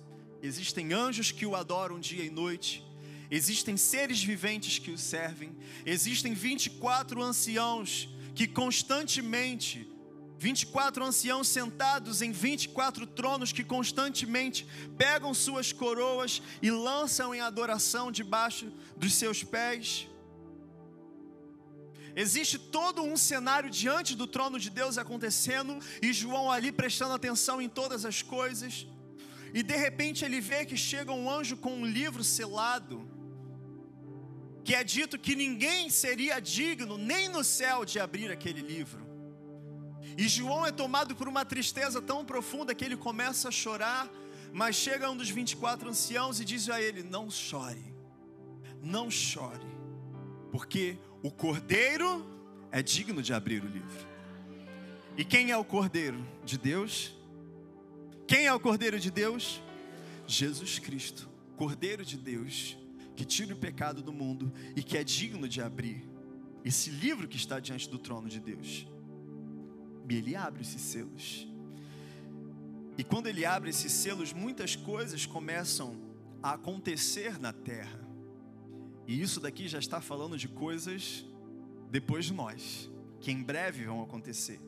[0.43, 2.85] Existem anjos que o adoram dia e noite
[3.31, 9.89] existem seres viventes que o servem, existem 24 anciãos que constantemente
[10.37, 18.11] 24 anciãos sentados em 24 tronos que constantemente pegam suas coroas e lançam em adoração
[18.11, 20.07] debaixo dos seus pés.
[22.15, 27.61] Existe todo um cenário diante do trono de Deus acontecendo e João ali prestando atenção
[27.61, 28.87] em todas as coisas.
[29.53, 33.13] E de repente ele vê que chega um anjo com um livro selado
[34.63, 39.03] que é dito que ninguém seria digno nem no céu de abrir aquele livro.
[40.17, 44.09] E João é tomado por uma tristeza tão profunda que ele começa a chorar,
[44.53, 47.93] mas chega um dos 24 anciãos e diz a ele: Não chore,
[48.81, 49.67] não chore,
[50.51, 52.23] porque o cordeiro
[52.71, 54.07] é digno de abrir o livro.
[55.17, 57.15] E quem é o cordeiro de Deus?
[58.27, 59.61] Quem é o cordeiro de Deus?
[60.27, 62.77] Jesus Cristo, cordeiro de Deus
[63.15, 66.03] que tira o pecado do mundo e que é digno de abrir
[66.65, 68.87] esse livro que está diante do trono de Deus.
[70.09, 71.47] E ele abre esses selos.
[72.97, 75.95] E quando ele abre esses selos, muitas coisas começam
[76.41, 78.02] a acontecer na terra.
[79.07, 81.25] E isso daqui já está falando de coisas
[81.89, 82.89] depois de nós,
[83.19, 84.59] que em breve vão acontecer.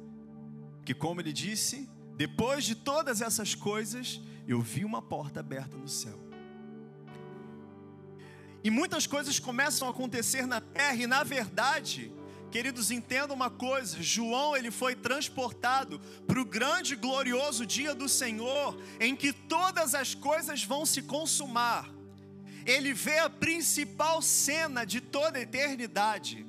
[0.83, 5.87] Que como ele disse, depois de todas essas coisas, eu vi uma porta aberta no
[5.87, 6.19] céu.
[8.63, 12.11] E muitas coisas começam a acontecer na terra e na verdade,
[12.49, 18.09] queridos, entendam uma coisa, João ele foi transportado para o grande e glorioso dia do
[18.09, 21.94] Senhor, em que todas as coisas vão se consumar.
[22.65, 26.45] Ele vê a principal cena de toda a eternidade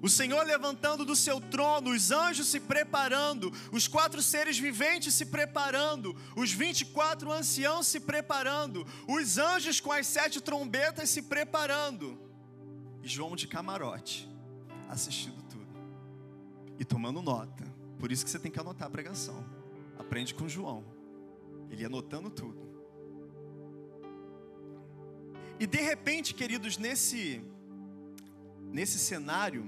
[0.00, 5.26] o Senhor levantando do seu trono, os anjos se preparando, os quatro seres viventes se
[5.26, 12.18] preparando, os 24 anciãos se preparando, os anjos com as sete trombetas se preparando.
[13.02, 14.28] E João de camarote,
[14.88, 15.66] assistindo tudo
[16.78, 17.64] e tomando nota.
[17.98, 19.44] Por isso que você tem que anotar a pregação.
[19.98, 20.84] Aprende com João.
[21.70, 22.67] Ele anotando tudo.
[25.60, 27.42] E de repente, queridos, nesse
[28.70, 29.66] nesse cenário,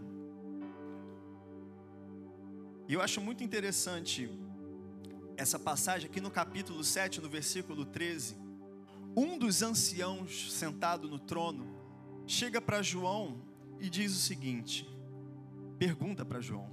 [2.86, 4.30] e eu acho muito interessante
[5.36, 8.36] essa passagem aqui no capítulo 7, no versículo 13.
[9.16, 11.66] Um dos anciãos sentado no trono
[12.26, 13.42] chega para João
[13.80, 14.88] e diz o seguinte:
[15.78, 16.70] pergunta para João: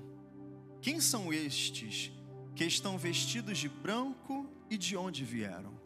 [0.82, 2.12] Quem são estes
[2.56, 5.76] que estão vestidos de branco e de onde vieram?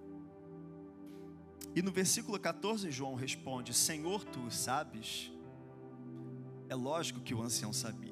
[1.75, 5.31] E no versículo 14, João responde: Senhor, tu sabes.
[6.69, 8.11] É lógico que o ancião sabia.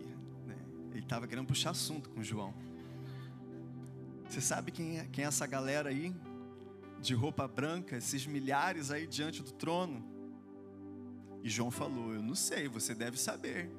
[0.91, 2.53] Ele estava querendo puxar assunto com João.
[4.27, 6.13] Você sabe quem é, quem é essa galera aí?
[6.99, 10.03] De roupa branca, esses milhares aí diante do trono?
[11.41, 13.69] E João falou: Eu não sei, você deve saber.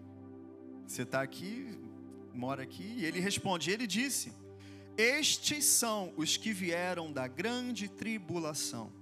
[0.87, 1.79] Você está aqui
[2.35, 4.33] mora aqui, e ele responde: Ele disse:
[4.97, 8.93] Estes são os que vieram da grande tribulação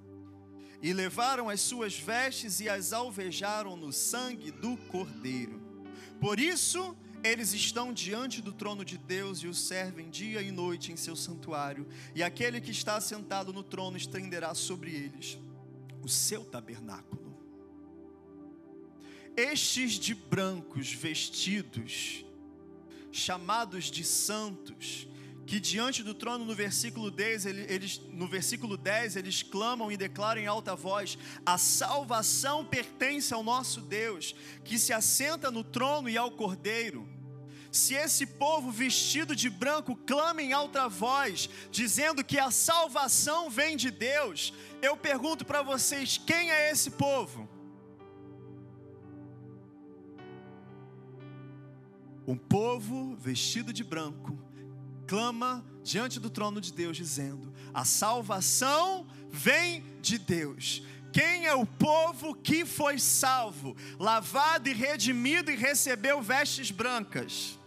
[0.83, 5.61] e levaram as suas vestes e as alvejaram no sangue do Cordeiro.
[6.21, 10.93] Por isso, eles estão diante do trono de Deus e o servem dia e noite
[10.93, 15.39] em seu santuário, e aquele que está sentado no trono estenderá sobre eles
[16.03, 17.37] o seu tabernáculo.
[19.37, 22.25] Estes de brancos vestidos,
[23.13, 25.09] chamados de santos,
[25.49, 30.43] que diante do trono no versículo 10, eles, no versículo 10, eles clamam e declaram
[30.43, 36.19] em alta voz: a salvação pertence ao nosso Deus, que se assenta no trono e
[36.19, 37.09] ao Cordeiro.
[37.73, 43.75] Se esse povo vestido de branco clama em alta voz, dizendo que a salvação vem
[43.75, 47.49] de Deus, eu pergunto para vocês: quem é esse povo?
[52.27, 54.48] Um povo vestido de branco
[55.09, 60.83] clama diante do trono de Deus, dizendo: A salvação vem de Deus.
[61.11, 67.58] Quem é o povo que foi salvo, lavado e redimido e recebeu vestes brancas?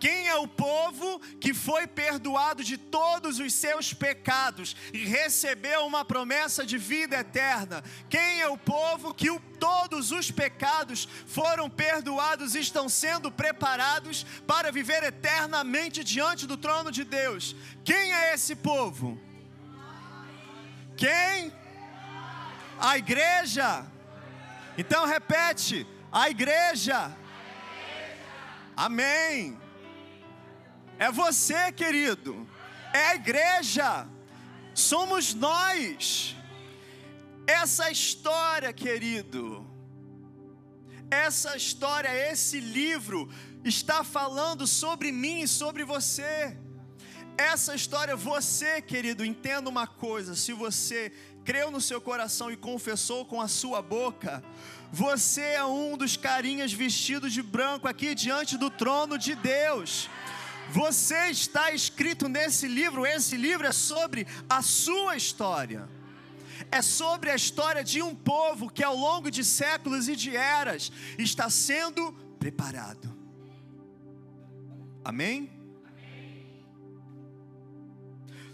[0.00, 6.06] Quem é o povo que foi perdoado de todos os seus pecados e recebeu uma
[6.06, 7.84] promessa de vida eterna?
[8.08, 14.24] Quem é o povo que o, todos os pecados foram perdoados e estão sendo preparados
[14.46, 17.54] para viver eternamente diante do trono de Deus?
[17.84, 19.20] Quem é esse povo?
[20.96, 21.52] Quem?
[22.80, 23.84] A igreja.
[24.78, 27.14] Então repete: a igreja.
[28.74, 29.60] Amém.
[31.00, 32.46] É você, querido.
[32.92, 34.06] É a igreja.
[34.74, 36.36] Somos nós.
[37.46, 39.66] Essa história, querido.
[41.10, 43.30] Essa história, esse livro
[43.64, 46.54] está falando sobre mim e sobre você.
[47.38, 51.10] Essa história, você, querido, entenda uma coisa: se você
[51.46, 54.44] creu no seu coração e confessou com a sua boca,
[54.92, 60.10] você é um dos carinhas vestidos de branco aqui diante do trono de Deus.
[60.72, 65.88] Você está escrito nesse livro, esse livro é sobre a sua história.
[66.70, 70.92] É sobre a história de um povo que ao longo de séculos e de eras
[71.18, 73.12] está sendo preparado.
[75.04, 75.50] Amém?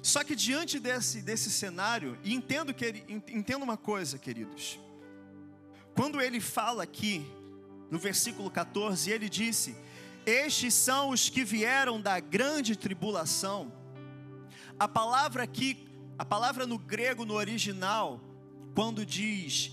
[0.00, 4.78] Só que diante desse, desse cenário, e entendo, que ele, entendo uma coisa, queridos.
[5.94, 7.26] Quando ele fala aqui,
[7.90, 9.76] no versículo 14, ele disse:
[10.26, 13.72] estes são os que vieram da grande tribulação.
[14.76, 18.20] A palavra aqui, a palavra no grego, no original,
[18.74, 19.72] quando diz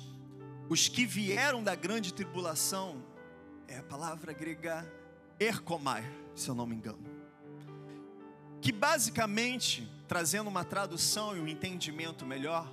[0.70, 3.04] os que vieram da grande tribulação,
[3.68, 4.88] é a palavra grega
[5.40, 6.04] erkomai,
[6.36, 7.04] se eu não me engano.
[8.62, 12.72] Que basicamente, trazendo uma tradução e um entendimento melhor,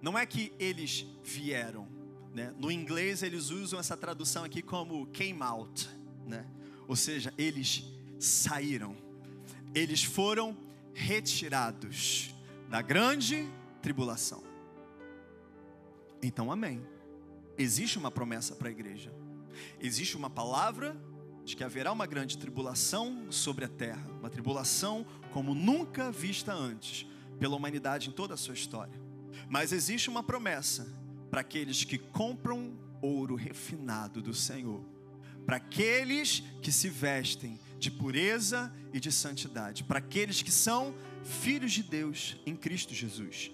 [0.00, 1.88] não é que eles vieram,
[2.32, 2.54] né?
[2.58, 5.88] No inglês eles usam essa tradução aqui como came out,
[6.26, 6.46] né?
[6.88, 7.84] Ou seja, eles
[8.18, 8.96] saíram,
[9.74, 10.56] eles foram
[10.94, 12.34] retirados
[12.68, 13.48] da grande
[13.82, 14.42] tribulação.
[16.22, 16.84] Então, amém.
[17.58, 19.10] Existe uma promessa para a igreja,
[19.80, 20.94] existe uma palavra
[21.42, 27.06] de que haverá uma grande tribulação sobre a terra, uma tribulação como nunca vista antes
[27.38, 29.00] pela humanidade em toda a sua história.
[29.48, 30.86] Mas existe uma promessa
[31.30, 34.84] para aqueles que compram ouro refinado do Senhor
[35.46, 41.72] para aqueles que se vestem de pureza e de santidade, para aqueles que são filhos
[41.72, 43.52] de Deus em Cristo Jesus,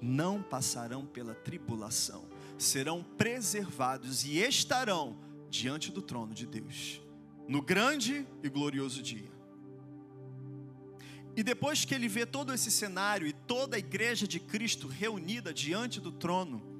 [0.00, 2.26] não passarão pela tribulação,
[2.58, 5.18] serão preservados e estarão
[5.50, 7.00] diante do trono de Deus,
[7.46, 9.32] no grande e glorioso dia.
[11.36, 15.52] E depois que ele vê todo esse cenário e toda a igreja de Cristo reunida
[15.52, 16.73] diante do trono,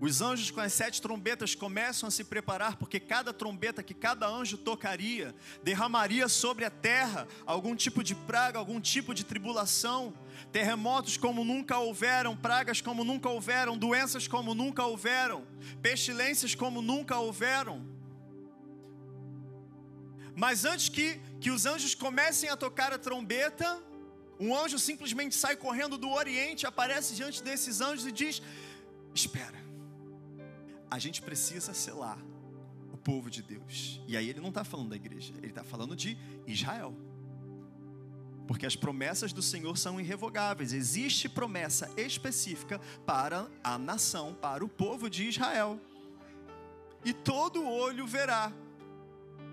[0.00, 4.28] os anjos com as sete trombetas começam a se preparar, porque cada trombeta que cada
[4.28, 10.14] anjo tocaria derramaria sobre a terra algum tipo de praga, algum tipo de tribulação,
[10.52, 15.44] terremotos como nunca houveram, pragas como nunca houveram, doenças como nunca houveram,
[15.82, 17.84] pestilências como nunca houveram.
[20.36, 23.82] Mas antes que, que os anjos comecem a tocar a trombeta,
[24.38, 28.40] um anjo simplesmente sai correndo do Oriente, aparece diante desses anjos e diz:
[29.12, 29.57] Espera
[30.90, 32.18] a gente precisa selar
[32.92, 34.00] o povo de Deus.
[34.06, 36.16] E aí ele não está falando da igreja, ele está falando de
[36.46, 36.94] Israel.
[38.46, 40.72] Porque as promessas do Senhor são irrevogáveis.
[40.72, 45.78] Existe promessa específica para a nação, para o povo de Israel.
[47.04, 48.52] E todo olho verá.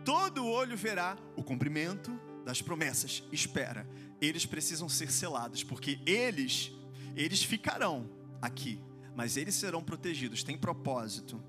[0.06, 2.12] todo olho verá o cumprimento
[2.46, 3.24] das promessas.
[3.32, 3.86] Espera,
[4.22, 6.72] eles precisam ser selados, porque eles,
[7.16, 8.10] eles ficarão
[8.42, 8.80] aqui,
[9.16, 11.42] mas eles serão protegidos, tem propósito.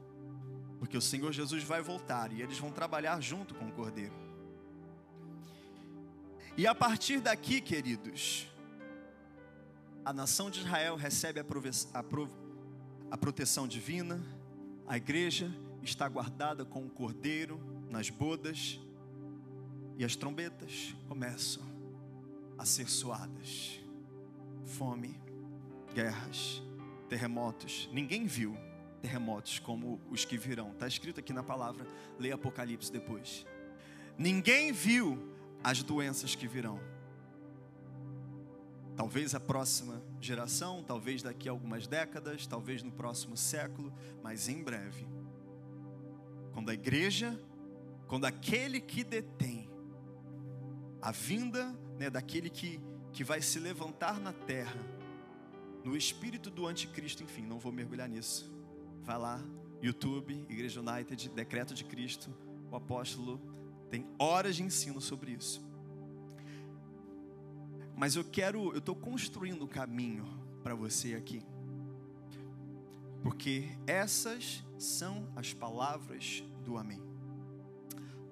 [0.78, 4.14] Porque o Senhor Jesus vai voltar e eles vão trabalhar junto com o Cordeiro.
[6.56, 8.48] E a partir daqui, queridos,
[10.04, 11.44] a nação de Israel recebe a,
[11.92, 12.04] a,
[13.10, 14.22] a proteção divina,
[14.86, 15.52] a igreja
[15.82, 17.60] está guardada com o cordeiro
[17.90, 18.80] nas bodas,
[19.98, 21.62] e as trombetas começam
[22.56, 23.80] a ser soadas.
[24.64, 25.20] Fome,
[25.94, 26.62] guerras,
[27.06, 27.88] terremotos.
[27.92, 28.56] Ninguém viu
[29.00, 30.72] terremotos como os que virão.
[30.72, 31.86] Está escrito aqui na palavra,
[32.18, 33.46] leia Apocalipse depois.
[34.18, 35.32] Ninguém viu
[35.62, 36.80] as doenças que virão.
[38.96, 43.92] Talvez a próxima geração, talvez daqui a algumas décadas, talvez no próximo século,
[44.22, 45.06] mas em breve.
[46.52, 47.38] Quando a igreja,
[48.08, 49.68] quando aquele que detém
[51.02, 52.80] a vinda né, daquele que,
[53.12, 54.80] que vai se levantar na terra,
[55.86, 58.52] no espírito do anticristo, enfim, não vou mergulhar nisso.
[59.04, 59.40] Vai lá,
[59.80, 62.28] YouTube, Igreja United, Decreto de Cristo,
[62.72, 63.40] o apóstolo
[63.88, 65.64] tem horas de ensino sobre isso.
[67.94, 70.26] Mas eu quero, eu estou construindo um caminho
[70.60, 71.40] para você aqui.
[73.22, 77.00] Porque essas são as palavras do Amém.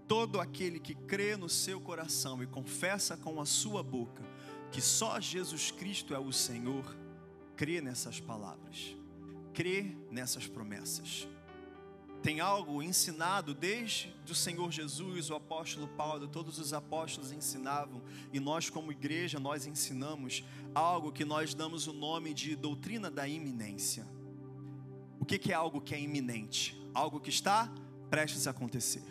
[0.08, 4.24] Todo aquele que crê no seu coração e confessa com a sua boca
[4.72, 7.03] que só Jesus Cristo é o Senhor,
[7.56, 8.96] crê nessas palavras,
[9.52, 11.28] crê nessas promessas
[12.24, 18.00] tem algo ensinado desde o Senhor Jesus, o apóstolo Paulo, todos os apóstolos ensinavam,
[18.32, 20.42] e nós como igreja nós ensinamos
[20.74, 24.06] algo que nós damos o nome de doutrina da iminência.
[25.20, 26.82] O que é algo que é iminente?
[26.94, 27.70] Algo que está
[28.08, 29.04] prestes a acontecer.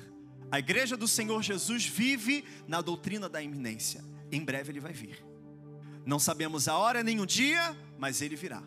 [0.49, 4.03] A igreja do Senhor Jesus vive na doutrina da iminência.
[4.31, 5.23] Em breve ele vai vir.
[6.05, 8.61] Não sabemos a hora nem o dia, mas ele virá.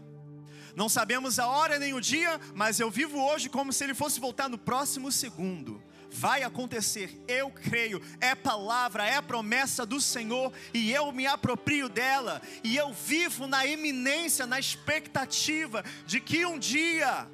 [0.74, 4.20] Não sabemos a hora nem o dia, mas eu vivo hoje como se ele fosse
[4.20, 5.82] voltar no próximo segundo.
[6.10, 12.40] Vai acontecer, eu creio, é palavra, é promessa do Senhor e eu me aproprio dela,
[12.62, 17.26] e eu vivo na iminência, na expectativa de que um dia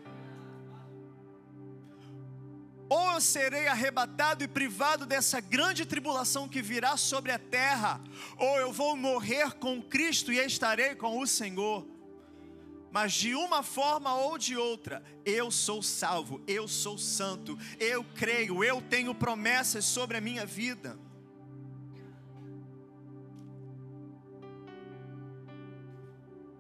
[2.92, 8.00] ou eu serei arrebatado e privado dessa grande tribulação que virá sobre a terra,
[8.36, 11.86] ou eu vou morrer com Cristo e estarei com o Senhor
[12.92, 18.62] mas de uma forma ou de outra, eu sou salvo, eu sou santo, eu creio,
[18.62, 20.98] eu tenho promessas sobre a minha vida.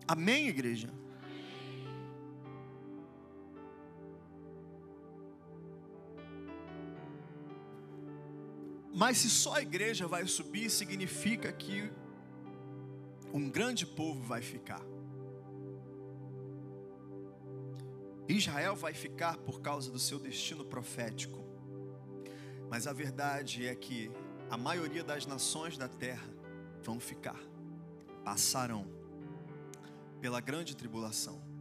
[0.08, 0.88] Amém, igreja?
[8.94, 11.90] Mas se só a igreja vai subir, significa que
[13.32, 14.82] um grande povo vai ficar.
[18.28, 21.42] Israel vai ficar por causa do seu destino profético.
[22.68, 24.10] Mas a verdade é que
[24.50, 26.28] a maioria das nações da terra
[26.82, 27.40] vão ficar,
[28.24, 28.86] passarão
[30.20, 31.51] pela grande tribulação.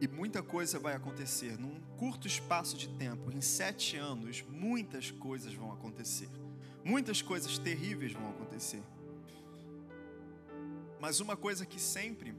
[0.00, 5.54] E muita coisa vai acontecer num curto espaço de tempo, em sete anos, muitas coisas
[5.54, 6.28] vão acontecer,
[6.84, 8.82] muitas coisas terríveis vão acontecer.
[11.00, 12.34] Mas uma coisa que sempre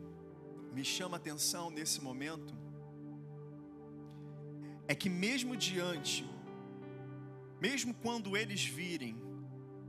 [0.72, 2.54] me chama atenção nesse momento
[4.88, 6.30] é que, mesmo diante,
[7.60, 9.18] mesmo quando eles virem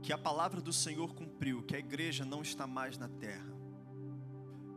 [0.01, 3.58] que a palavra do Senhor cumpriu, que a igreja não está mais na terra,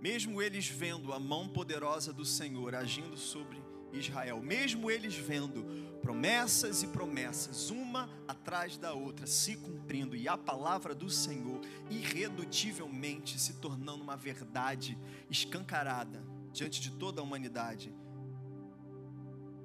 [0.03, 5.65] mesmo eles vendo a mão poderosa do Senhor agindo sobre Israel, mesmo eles vendo
[6.01, 13.39] promessas e promessas, uma atrás da outra, se cumprindo, e a palavra do Senhor irredutivelmente
[13.39, 14.99] se tornando uma verdade
[15.31, 16.21] escancarada
[16.53, 17.95] diante de toda a humanidade.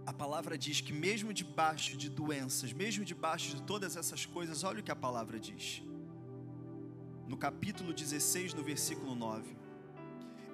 [0.05, 4.81] A palavra diz que, mesmo debaixo de doenças, mesmo debaixo de todas essas coisas, olha
[4.81, 5.81] o que a palavra diz.
[7.27, 9.66] No capítulo 16, no versículo 9: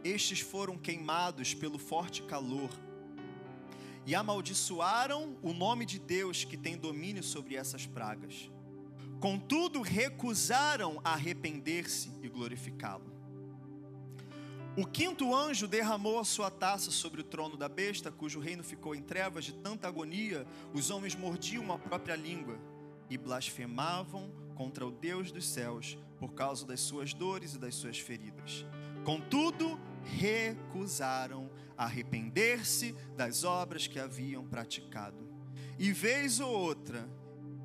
[0.03, 2.69] Estes foram queimados pelo forte calor
[4.05, 8.51] e amaldiçoaram o nome de Deus que tem domínio sobre essas pragas.
[9.19, 13.13] Contudo, recusaram arrepender-se e glorificá-lo.
[14.75, 18.95] O quinto anjo derramou a sua taça sobre o trono da besta, cujo reino ficou
[18.95, 22.59] em trevas de tanta agonia, os homens mordiam a própria língua
[23.09, 27.99] e blasfemavam contra o Deus dos céus por causa das suas dores e das suas
[27.99, 28.65] feridas.
[29.03, 35.27] Contudo, recusaram arrepender-se das obras que haviam praticado.
[35.77, 37.09] E vez ou outra,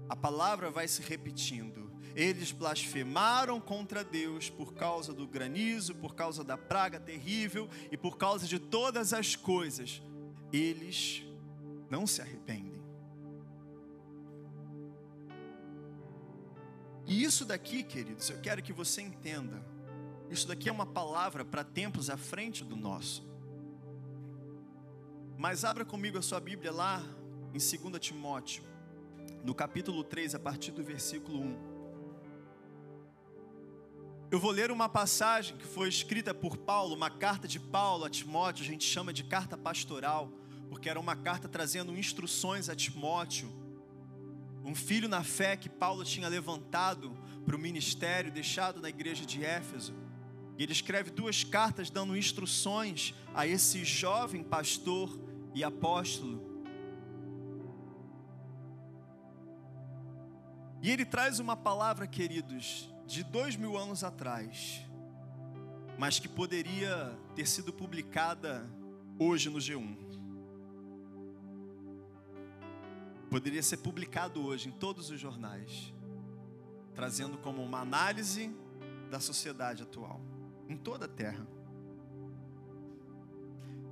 [0.09, 1.89] a palavra vai se repetindo.
[2.15, 8.17] Eles blasfemaram contra Deus por causa do granizo, por causa da praga terrível e por
[8.17, 10.03] causa de todas as coisas.
[10.53, 11.23] Eles
[11.91, 12.83] não se arrependem.
[17.07, 19.65] E isso daqui, queridos, eu quero que você entenda.
[20.31, 23.27] Isso daqui é uma palavra para tempos à frente do nosso.
[25.37, 27.03] Mas abra comigo a sua Bíblia lá
[27.55, 28.63] em 2 Timóteo,
[29.45, 31.79] no capítulo 3, a partir do versículo 1.
[34.31, 38.11] Eu vou ler uma passagem que foi escrita por Paulo, uma carta de Paulo a
[38.11, 40.31] Timóteo, a gente chama de carta pastoral,
[40.69, 43.49] porque era uma carta trazendo instruções a Timóteo,
[44.63, 47.17] um filho na fé que Paulo tinha levantado
[47.47, 49.95] para o ministério, deixado na igreja de Éfeso.
[50.59, 55.17] E ele escreve duas cartas dando instruções a esse jovem pastor
[55.55, 56.43] e apóstolo.
[60.83, 64.85] E ele traz uma palavra, queridos, de dois mil anos atrás,
[65.97, 68.69] mas que poderia ter sido publicada
[69.17, 69.97] hoje no G1.
[73.31, 75.93] Poderia ser publicado hoje em todos os jornais,
[76.95, 78.53] trazendo como uma análise
[79.11, 80.21] da sociedade atual,
[80.69, 81.47] em toda a terra.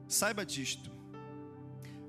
[0.06, 0.90] Saiba disto.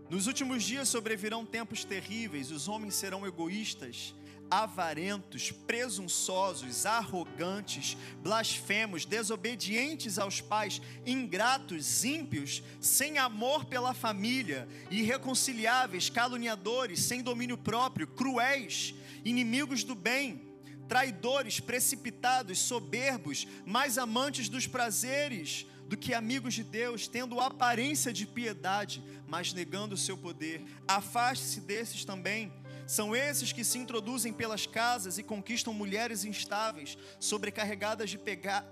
[0.09, 4.13] Nos últimos dias sobrevirão tempos terríveis, os homens serão egoístas
[4.49, 17.01] avarentos, presunçosos, arrogantes, blasfemos, desobedientes aos pais, ingratos, ímpios, sem amor pela família, irreconciliáveis, caluniadores,
[17.01, 18.95] sem domínio próprio, cruéis,
[19.25, 20.46] inimigos do bem,
[20.87, 28.25] traidores, precipitados, soberbos, mais amantes dos prazeres do que amigos de Deus, tendo aparência de
[28.25, 30.63] piedade, mas negando o seu poder.
[30.87, 32.51] Afaste-se desses também
[32.85, 38.19] são esses que se introduzem pelas casas e conquistam mulheres instáveis, sobrecarregadas de,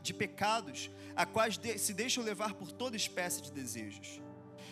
[0.01, 4.24] de pecados, a quais de se deixam levar por toda espécie de desejos.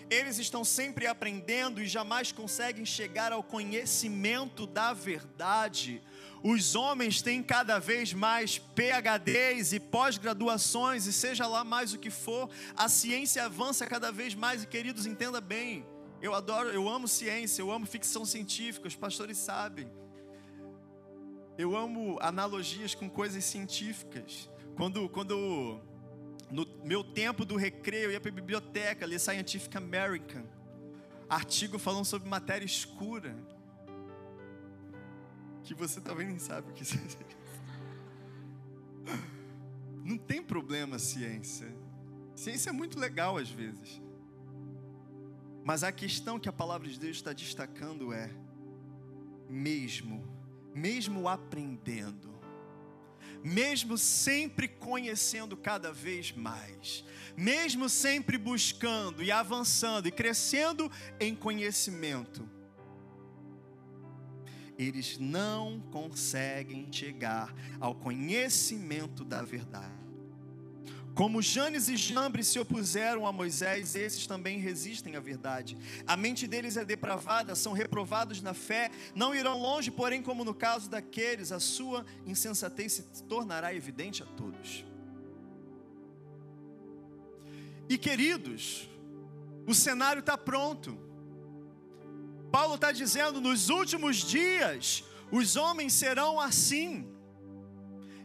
[0.09, 6.01] Eles estão sempre aprendendo e jamais conseguem chegar ao conhecimento da verdade.
[6.43, 12.09] Os homens têm cada vez mais PhDs e pós-graduações, e seja lá mais o que
[12.09, 15.85] for, a ciência avança cada vez mais, e queridos, entenda bem
[16.23, 19.91] eu adoro, eu amo ciência, eu amo ficção científica, os pastores sabem.
[21.57, 24.49] Eu amo analogias com coisas científicas.
[24.77, 25.81] Quando, quando
[26.51, 30.43] no meu tempo do recreio eu ia para a biblioteca, ler Scientific American,
[31.29, 33.35] artigo falando sobre matéria escura,
[35.63, 36.99] que você talvez nem sabe o que isso é.
[40.03, 41.73] Não tem problema ciência.
[42.35, 44.01] Ciência é muito legal às vezes.
[45.63, 48.29] Mas a questão que a palavra de Deus está destacando é:
[49.49, 50.27] mesmo,
[50.75, 52.32] mesmo aprendendo,
[53.43, 57.03] mesmo sempre conhecendo cada vez mais,
[57.35, 60.89] mesmo sempre buscando e avançando e crescendo
[61.19, 62.49] em conhecimento,
[64.77, 70.02] eles não conseguem chegar ao conhecimento da verdade.
[71.15, 75.77] Como Janes e Jambres se opuseram a Moisés, esses também resistem à verdade.
[76.07, 80.55] A mente deles é depravada, são reprovados na fé, não irão longe, porém, como no
[80.55, 84.83] caso daqueles, a sua insensatez se tornará evidente a todos.
[87.87, 88.89] E queridos,
[89.67, 90.97] o cenário está pronto.
[92.51, 97.12] Paulo está dizendo: nos últimos dias, os homens serão assim.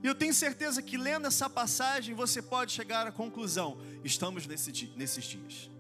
[0.03, 4.93] E eu tenho certeza que lendo essa passagem você pode chegar à conclusão: estamos nesse
[4.97, 5.71] nesses dias.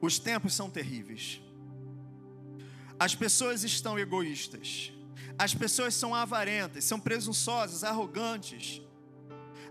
[0.00, 1.40] Os tempos são terríveis.
[2.98, 4.92] As pessoas estão egoístas.
[5.38, 8.81] As pessoas são avarentas, são presunçosas, arrogantes.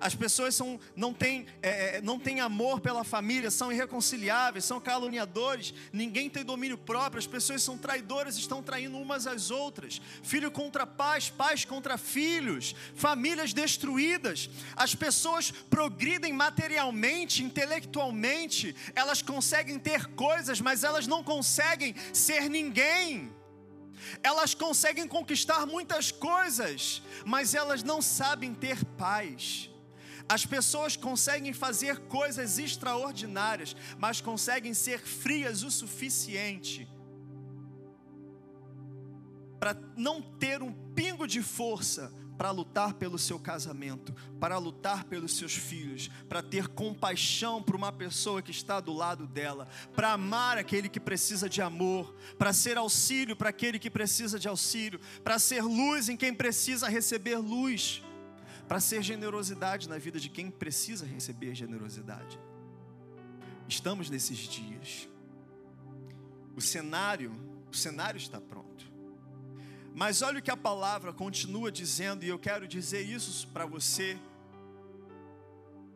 [0.01, 4.81] As pessoas são, não, têm, é, é, não têm amor pela família, são irreconciliáveis, são
[4.81, 10.01] caluniadores, ninguém tem domínio próprio, as pessoas são traidoras, estão traindo umas às outras.
[10.23, 14.49] Filho contra pais, pais contra filhos, famílias destruídas.
[14.75, 23.31] As pessoas progridem materialmente, intelectualmente, elas conseguem ter coisas, mas elas não conseguem ser ninguém.
[24.23, 29.70] Elas conseguem conquistar muitas coisas, mas elas não sabem ter paz.
[30.27, 36.87] As pessoas conseguem fazer coisas extraordinárias, mas conseguem ser frias o suficiente
[39.61, 45.37] para não ter um pingo de força para lutar pelo seu casamento, para lutar pelos
[45.37, 50.57] seus filhos, para ter compaixão por uma pessoa que está do lado dela, para amar
[50.57, 55.37] aquele que precisa de amor, para ser auxílio para aquele que precisa de auxílio, para
[55.37, 58.01] ser luz em quem precisa receber luz,
[58.71, 62.39] para ser generosidade na vida de quem precisa receber generosidade.
[63.67, 65.09] Estamos nesses dias.
[66.55, 67.35] O cenário,
[67.69, 68.89] o cenário está pronto.
[69.93, 74.17] Mas olha o que a palavra continua dizendo, e eu quero dizer isso para você,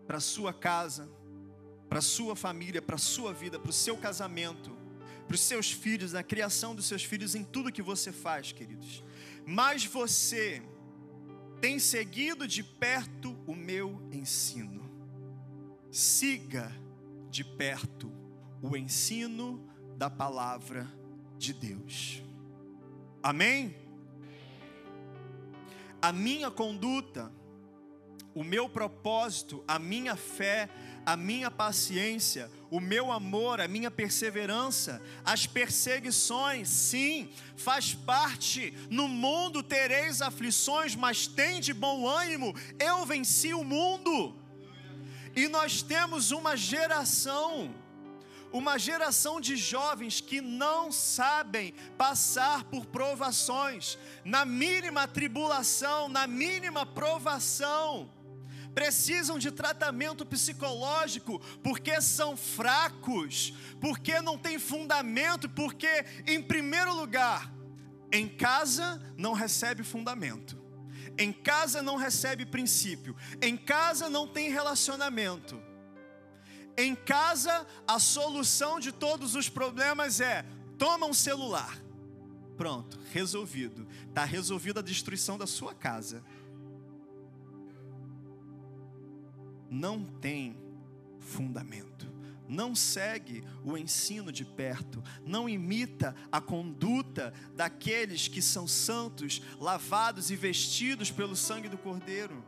[0.06, 1.10] para sua casa,
[1.88, 4.78] para sua família, para sua vida, para o seu casamento,
[5.26, 9.02] para os seus filhos, na criação dos seus filhos, em tudo que você faz, queridos.
[9.46, 10.62] Mas você
[11.66, 14.88] tem seguido de perto o meu ensino.
[15.90, 16.72] Siga
[17.28, 18.12] de perto
[18.62, 20.88] o ensino da palavra
[21.40, 22.22] de Deus.
[23.24, 23.76] Amém?
[26.00, 27.32] A minha conduta,
[28.36, 30.70] o meu propósito, a minha fé,
[31.06, 38.74] a minha paciência, o meu amor, a minha perseverança, as perseguições, sim, faz parte.
[38.90, 44.36] No mundo tereis aflições, mas tem de bom ânimo, eu venci o mundo.
[45.36, 47.74] E nós temos uma geração
[48.52, 56.86] uma geração de jovens que não sabem passar por provações, na mínima tribulação, na mínima
[56.86, 58.10] provação,
[58.76, 67.52] precisam de tratamento psicológico porque são fracos, porque não tem fundamento, porque, em primeiro lugar,
[68.12, 70.64] em casa não recebe fundamento.
[71.18, 75.60] Em casa não recebe princípio, em casa não tem relacionamento
[76.78, 80.46] em casa, a solução de todos os problemas é:
[80.78, 81.80] toma um celular.
[82.58, 83.88] Pronto, resolvido.
[84.08, 86.24] Está resolvida a destruição da sua casa.
[89.70, 90.58] Não tem
[91.20, 92.14] fundamento.
[92.48, 100.30] Não segue o ensino de perto, não imita a conduta daqueles que são santos, lavados
[100.30, 102.44] e vestidos pelo sangue do Cordeiro.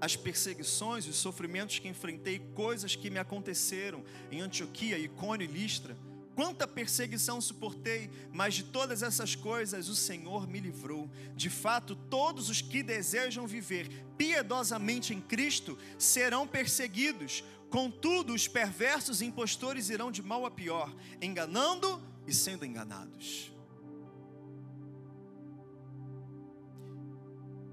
[0.00, 5.96] as perseguições, os sofrimentos que enfrentei, coisas que me aconteceram em Antioquia, Icônio e Listra.
[6.38, 11.10] Quanta perseguição suportei, mas de todas essas coisas o Senhor me livrou.
[11.34, 17.42] De fato, todos os que desejam viver piedosamente em Cristo serão perseguidos.
[17.68, 23.52] Contudo, os perversos e impostores irão de mal a pior, enganando e sendo enganados.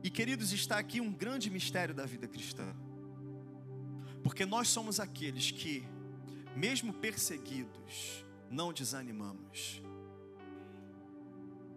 [0.01, 2.75] E queridos, está aqui um grande mistério da vida cristã.
[4.23, 5.87] Porque nós somos aqueles que,
[6.55, 9.81] mesmo perseguidos, não desanimamos.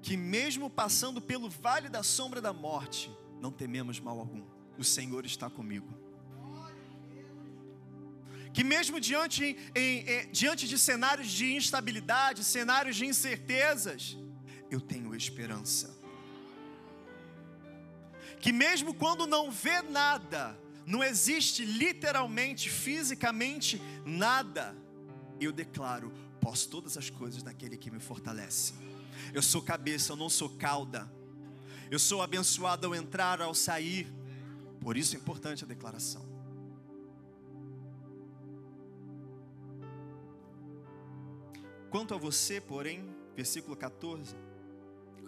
[0.03, 3.11] Que mesmo passando pelo vale da sombra da morte,
[3.41, 4.45] não tememos mal algum.
[4.79, 5.89] O Senhor está comigo.
[8.53, 14.17] Que mesmo diante, em, em, diante de cenários de instabilidade, cenários de incertezas,
[14.71, 15.99] eu tenho esperança
[18.41, 24.77] que mesmo quando não vê nada, não existe literalmente, fisicamente nada,
[25.45, 28.75] eu declaro: posso todas as coisas naquele que me fortalece.
[29.33, 31.11] Eu sou cabeça, eu não sou cauda.
[31.91, 34.07] Eu sou abençoado ao entrar, ao sair.
[34.81, 36.27] Por isso é importante a declaração.
[41.91, 44.37] Quanto a você, porém, versículo 14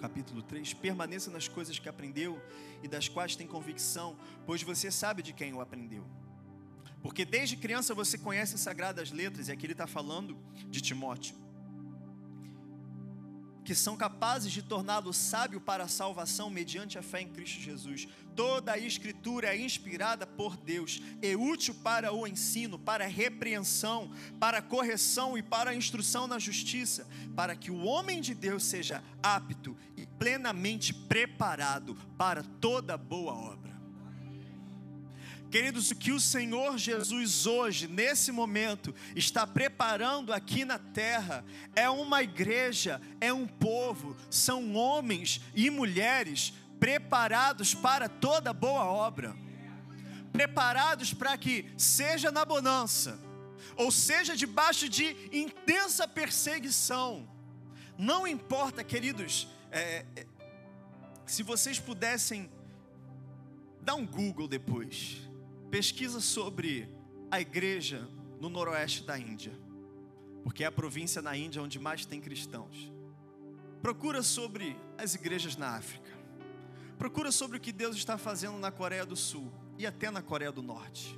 [0.00, 2.40] capítulo 3, permaneça nas coisas que aprendeu
[2.82, 6.04] e das quais tem convicção, pois você sabe de quem o aprendeu.
[7.02, 10.36] Porque desde criança você conhece as sagradas letras, e aqui ele está falando
[10.68, 11.34] de Timóteo
[13.70, 18.08] que são capazes de torná-lo sábio para a salvação mediante a fé em Cristo Jesus.
[18.34, 24.10] Toda a Escritura é inspirada por Deus, é útil para o ensino, para a repreensão,
[24.40, 28.64] para a correção e para a instrução na justiça, para que o homem de Deus
[28.64, 33.69] seja apto e plenamente preparado para toda boa obra.
[35.50, 41.44] Queridos, o que o Senhor Jesus hoje, nesse momento, está preparando aqui na terra
[41.74, 49.36] é uma igreja, é um povo, são homens e mulheres preparados para toda boa obra,
[50.32, 53.18] preparados para que, seja na bonança,
[53.74, 57.28] ou seja debaixo de intensa perseguição,
[57.98, 60.26] não importa, queridos, é, é,
[61.26, 62.48] se vocês pudessem
[63.82, 65.28] dar um Google depois
[65.70, 66.88] Pesquisa sobre
[67.30, 68.08] a igreja
[68.40, 69.52] no noroeste da Índia,
[70.42, 72.92] porque é a província na Índia onde mais tem cristãos.
[73.80, 76.10] Procura sobre as igrejas na África.
[76.98, 80.50] Procura sobre o que Deus está fazendo na Coreia do Sul e até na Coreia
[80.50, 81.16] do Norte.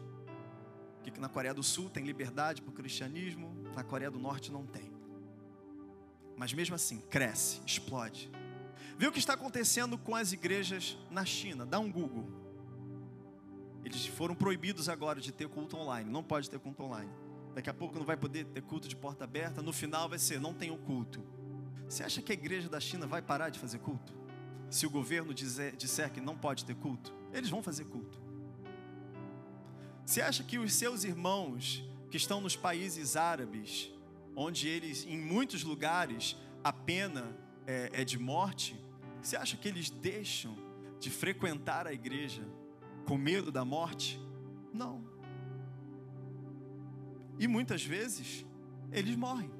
[1.03, 4.67] Que na Coreia do Sul tem liberdade para o cristianismo, na Coreia do Norte não
[4.67, 4.93] tem.
[6.37, 8.31] Mas mesmo assim, cresce, explode.
[8.99, 11.65] Vê o que está acontecendo com as igrejas na China.
[11.65, 12.42] Dá um Google.
[13.85, 16.11] Eles foram proibidos agora de ter culto online.
[16.11, 17.11] Não pode ter culto online.
[17.55, 19.61] Daqui a pouco não vai poder ter culto de porta aberta.
[19.61, 21.23] No final vai ser, não tem o culto.
[21.89, 24.15] Você acha que a igreja da China vai parar de fazer culto?
[24.71, 28.19] Se o governo dizer, disser que não pode ter culto, eles vão fazer culto.
[30.05, 33.91] Você acha que os seus irmãos que estão nos países árabes,
[34.35, 38.77] onde eles, em muitos lugares, a pena é, é de morte,
[39.23, 40.57] você acha que eles deixam
[40.99, 42.43] de frequentar a igreja
[43.07, 44.21] com medo da morte?
[44.73, 45.05] Não.
[47.39, 48.47] E muitas vezes
[48.91, 49.51] eles morrem.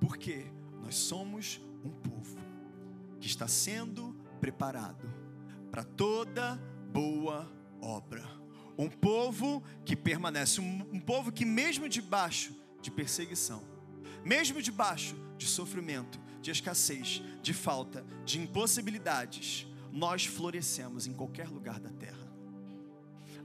[0.00, 0.46] Porque
[0.80, 2.38] nós somos um povo
[3.18, 5.08] que está sendo preparado
[5.70, 6.56] para toda
[6.92, 7.50] boa
[7.80, 8.24] obra.
[8.78, 13.62] Um povo que permanece, um, um povo que, mesmo debaixo de perseguição,
[14.24, 21.80] mesmo debaixo de sofrimento, de escassez, de falta, de impossibilidades, nós florescemos em qualquer lugar
[21.80, 22.30] da terra.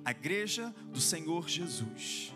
[0.04, 2.36] A igreja do Senhor Jesus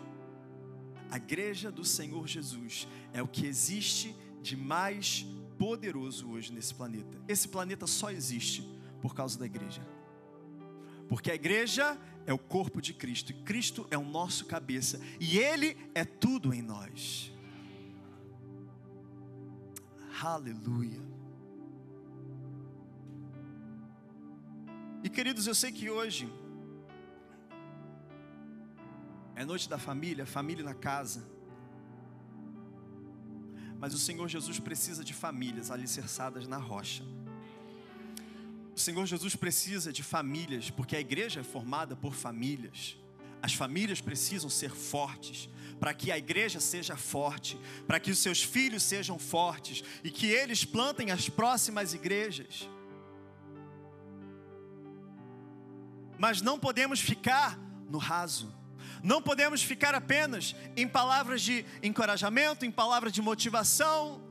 [1.10, 5.26] a igreja do Senhor Jesus é o que existe de mais
[5.58, 7.20] poderoso hoje nesse planeta.
[7.26, 8.64] Esse planeta só existe
[9.02, 9.84] por causa da igreja.
[11.08, 15.36] Porque a igreja é o corpo de Cristo, e Cristo é o nosso cabeça, e
[15.36, 17.32] Ele é tudo em nós.
[20.22, 21.09] Aleluia.
[25.02, 26.30] E queridos, eu sei que hoje
[29.34, 31.26] é noite da família, família na casa.
[33.78, 37.02] Mas o Senhor Jesus precisa de famílias alicerçadas na rocha.
[38.76, 42.98] O Senhor Jesus precisa de famílias, porque a igreja é formada por famílias.
[43.42, 45.48] As famílias precisam ser fortes,
[45.78, 50.26] para que a igreja seja forte, para que os seus filhos sejam fortes e que
[50.26, 52.68] eles plantem as próximas igrejas.
[56.20, 57.58] Mas não podemos ficar
[57.88, 58.54] no raso.
[59.02, 64.22] Não podemos ficar apenas em palavras de encorajamento, em palavras de motivação.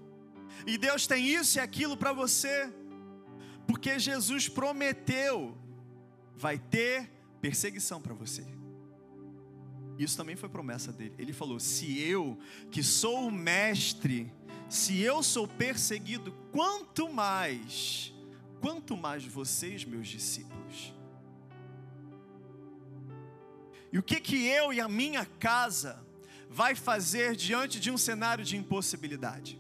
[0.67, 2.71] E Deus tem isso e aquilo para você,
[3.65, 5.57] porque Jesus prometeu:
[6.35, 7.09] vai ter
[7.41, 8.45] perseguição para você.
[9.97, 11.15] Isso também foi promessa dele.
[11.17, 12.37] Ele falou: se eu,
[12.69, 14.31] que sou o mestre,
[14.69, 18.13] se eu sou perseguido, quanto mais,
[18.61, 20.58] quanto mais vocês, meus discípulos.
[23.91, 26.05] E o que que eu e a minha casa
[26.49, 29.59] vai fazer diante de um cenário de impossibilidade?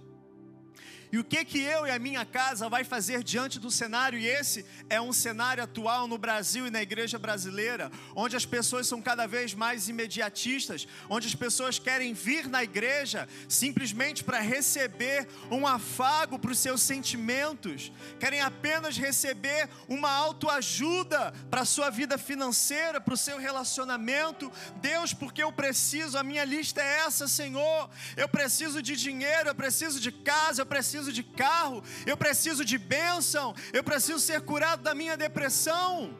[1.11, 4.19] E o que que eu e a minha casa vai fazer diante do cenário?
[4.19, 8.87] E esse é um cenário atual no Brasil e na igreja brasileira, onde as pessoas
[8.87, 15.27] são cada vez mais imediatistas, onde as pessoas querem vir na igreja simplesmente para receber
[15.49, 22.19] um afago para os seus sentimentos, querem apenas receber uma autoajuda para a sua vida
[22.19, 24.51] financeira, para o seu relacionamento.
[24.75, 27.89] Deus, porque eu preciso, a minha lista é essa, Senhor.
[28.15, 32.65] Eu preciso de dinheiro, eu preciso de casa, eu preciso preciso de carro, eu preciso
[32.65, 36.15] de bênção, eu preciso ser curado da minha depressão.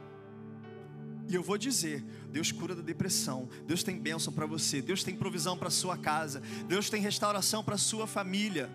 [1.28, 2.02] E eu vou dizer:
[2.32, 6.42] Deus cura da depressão, Deus tem bênção para você, Deus tem provisão para sua casa,
[6.68, 8.70] Deus tem restauração para sua família.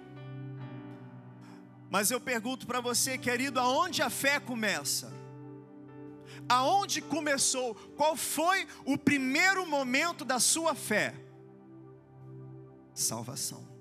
[1.90, 5.12] Mas eu pergunto para você, querido, aonde a fé começa?
[6.48, 7.74] Aonde começou?
[7.96, 11.14] Qual foi o primeiro momento da sua fé?
[12.92, 13.73] Salvação.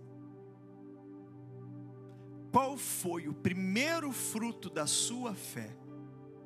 [2.54, 5.76] Qual foi o primeiro fruto da sua fé?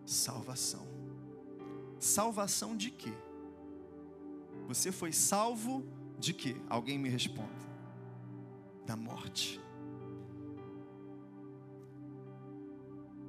[0.06, 0.88] Salvação.
[2.00, 3.12] Salvação de quê?
[4.70, 5.86] Você foi salvo
[6.18, 6.56] de quê?
[6.70, 7.52] Alguém me responda.
[8.86, 9.60] Da morte.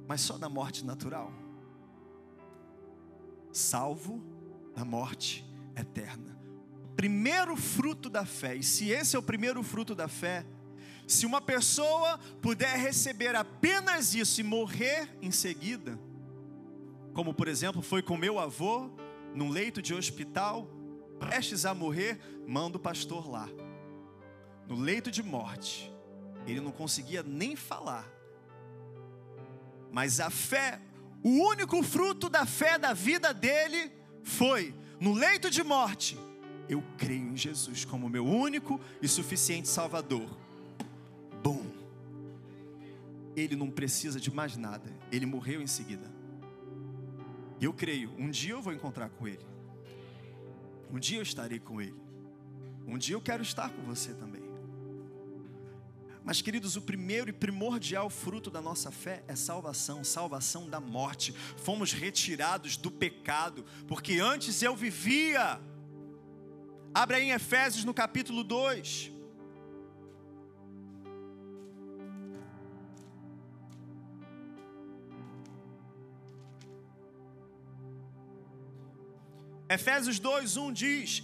[0.07, 1.33] Mas só da morte natural?
[3.51, 4.23] Salvo
[4.73, 6.39] da morte eterna.
[6.95, 10.45] Primeiro fruto da fé, e se esse é o primeiro fruto da fé,
[11.09, 15.99] se uma pessoa puder receber apenas isso e morrer em seguida,
[17.15, 18.91] como por exemplo foi com meu avô,
[19.33, 20.69] num leito de hospital,
[21.19, 23.49] prestes a morrer, manda o pastor lá.
[24.67, 25.91] No leito de morte,
[26.45, 28.07] ele não conseguia nem falar.
[29.91, 30.79] Mas a fé,
[31.23, 33.91] o único fruto da fé da vida dele
[34.21, 36.19] foi no leito de morte.
[36.69, 40.29] Eu creio em Jesus como meu único e suficiente Salvador
[41.43, 41.65] bom.
[43.35, 46.11] ele não precisa de mais nada, ele morreu em seguida.
[47.61, 49.45] Eu creio, um dia eu vou encontrar com ele,
[50.91, 52.01] um dia eu estarei com ele,
[52.85, 54.49] um dia eu quero estar com você também.
[56.23, 61.33] Mas, queridos, o primeiro e primordial fruto da nossa fé é salvação salvação da morte.
[61.57, 65.59] Fomos retirados do pecado, porque antes eu vivia.
[66.93, 69.11] Abre aí em Efésios no capítulo 2.
[79.69, 81.23] Efésios 2, 1 diz: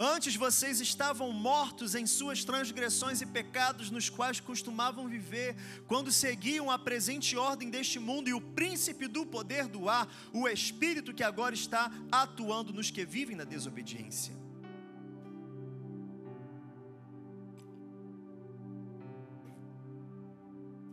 [0.00, 5.54] Antes vocês estavam mortos em suas transgressões e pecados, nos quais costumavam viver,
[5.86, 10.48] quando seguiam a presente ordem deste mundo e o príncipe do poder do ar, o
[10.48, 14.41] espírito que agora está atuando nos que vivem na desobediência.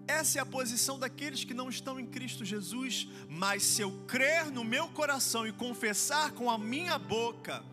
[0.09, 4.49] Essa é a posição daqueles que não estão em Cristo Jesus, mas se eu crer
[4.49, 7.63] no meu coração e confessar com a minha boca,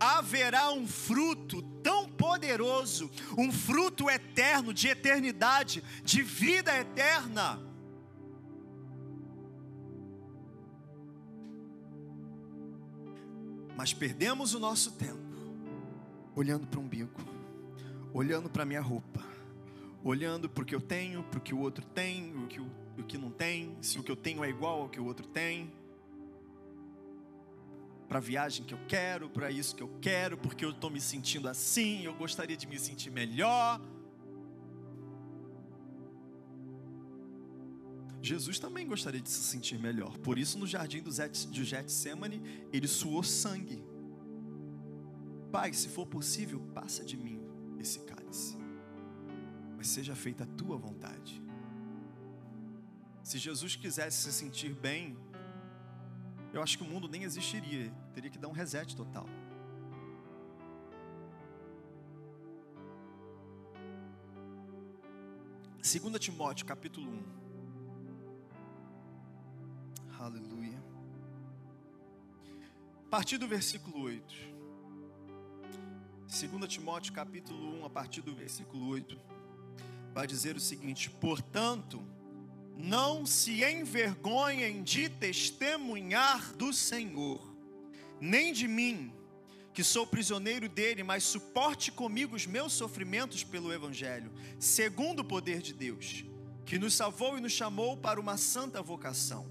[0.00, 3.08] haverá um fruto tão poderoso,
[3.38, 7.62] um fruto eterno, de eternidade, de vida eterna.
[13.76, 15.22] Mas perdemos o nosso tempo
[16.34, 17.20] olhando para o umbigo,
[18.12, 19.25] olhando para a minha roupa
[20.06, 23.04] olhando para o que eu tenho, para o que o outro tem, o que, o,
[23.08, 25.72] que não tem, se o que eu tenho é igual ao que o outro tem,
[28.06, 31.00] para a viagem que eu quero, para isso que eu quero, porque eu estou me
[31.00, 33.80] sentindo assim, eu gostaria de me sentir melhor.
[38.22, 43.24] Jesus também gostaria de se sentir melhor, por isso no jardim do Getsemane ele suou
[43.24, 43.84] sangue.
[45.50, 47.40] Pai, se for possível, passa de mim
[47.80, 48.65] esse cálice
[49.76, 51.42] mas seja feita a tua vontade.
[53.22, 55.16] Se Jesus quisesse se sentir bem,
[56.52, 59.26] eu acho que o mundo nem existiria, teria que dar um reset total.
[65.82, 67.22] Segunda Timóteo, capítulo 1.
[70.18, 70.82] Aleluia.
[73.04, 74.56] A partir do versículo 8.
[76.26, 79.35] 2 Timóteo capítulo 1, a partir do versículo 8
[80.16, 82.02] vai dizer o seguinte: portanto,
[82.74, 87.54] não se envergonhem de testemunhar do Senhor,
[88.18, 89.12] nem de mim,
[89.74, 95.60] que sou prisioneiro dele, mas suporte comigo os meus sofrimentos pelo Evangelho, segundo o poder
[95.60, 96.24] de Deus,
[96.64, 99.46] que nos salvou e nos chamou para uma santa vocação.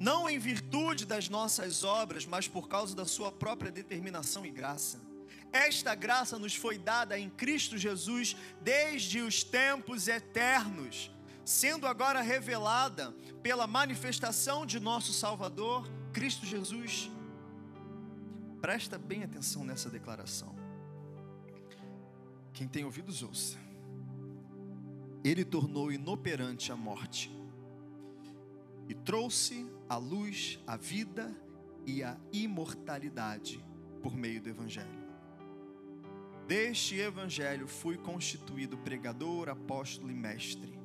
[0.00, 5.05] Não em virtude das nossas obras, mas por causa da Sua própria determinação e graça
[5.52, 11.10] esta graça nos foi dada em Cristo Jesus desde os tempos eternos,
[11.44, 13.12] sendo agora revelada
[13.42, 17.10] pela manifestação de nosso Salvador, Cristo Jesus.
[18.60, 20.54] Presta bem atenção nessa declaração.
[22.52, 23.58] Quem tem ouvidos, ouça.
[25.22, 27.30] Ele tornou inoperante a morte
[28.88, 31.34] e trouxe à luz a vida
[31.84, 33.64] e a imortalidade
[34.02, 35.05] por meio do Evangelho.
[36.46, 40.78] Deste evangelho fui constituído pregador, apóstolo e mestre.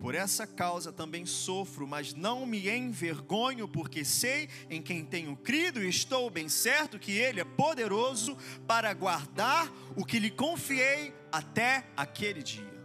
[0.00, 5.82] Por essa causa também sofro, mas não me envergonho, porque sei em quem tenho crido
[5.82, 8.36] e estou bem certo que Ele é poderoso
[8.66, 12.76] para guardar o que lhe confiei até aquele dia.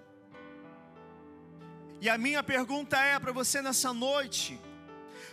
[2.02, 4.60] E a minha pergunta é para você nessa noite: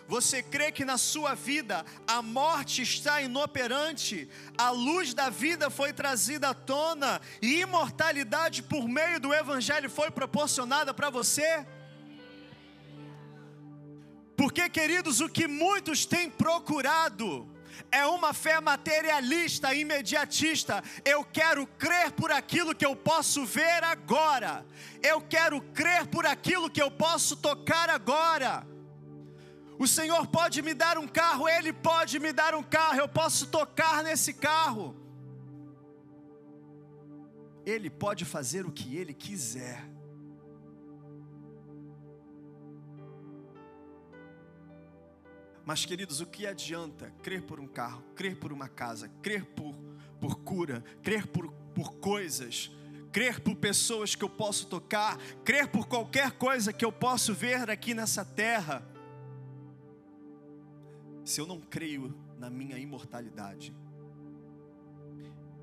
[0.09, 5.93] você crê que na sua vida a morte está inoperante, a luz da vida foi
[5.93, 11.67] trazida à tona e imortalidade por meio do Evangelho foi proporcionada para você?
[14.35, 17.47] Porque, queridos, o que muitos têm procurado
[17.93, 20.83] é uma fé materialista, imediatista.
[21.05, 24.65] Eu quero crer por aquilo que eu posso ver agora,
[25.03, 28.67] eu quero crer por aquilo que eu posso tocar agora.
[29.79, 33.47] O Senhor pode me dar um carro, Ele pode me dar um carro, eu posso
[33.47, 34.97] tocar nesse carro.
[37.65, 39.89] Ele pode fazer o que Ele quiser.
[45.65, 49.75] Mas, queridos, o que adianta crer por um carro, crer por uma casa, crer por,
[50.19, 52.71] por cura, crer por, por coisas,
[53.13, 57.71] crer por pessoas que eu posso tocar, crer por qualquer coisa que eu posso ver
[57.71, 58.83] aqui nessa terra?
[61.29, 63.75] Se eu não creio na minha imortalidade,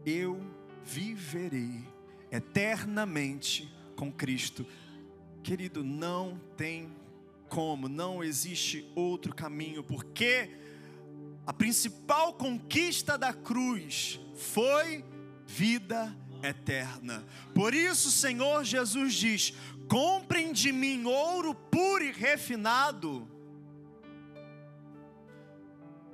[0.05, 0.39] eu
[0.84, 1.84] viverei
[2.32, 4.63] eternamente com Cristo,
[5.41, 6.91] Querido, não tem
[7.49, 10.51] como, não existe outro caminho, porque
[11.47, 15.03] a principal conquista da cruz foi
[15.47, 17.24] vida eterna.
[17.53, 19.53] Por isso, Senhor Jesus diz:
[19.88, 23.34] comprem de mim ouro puro e refinado.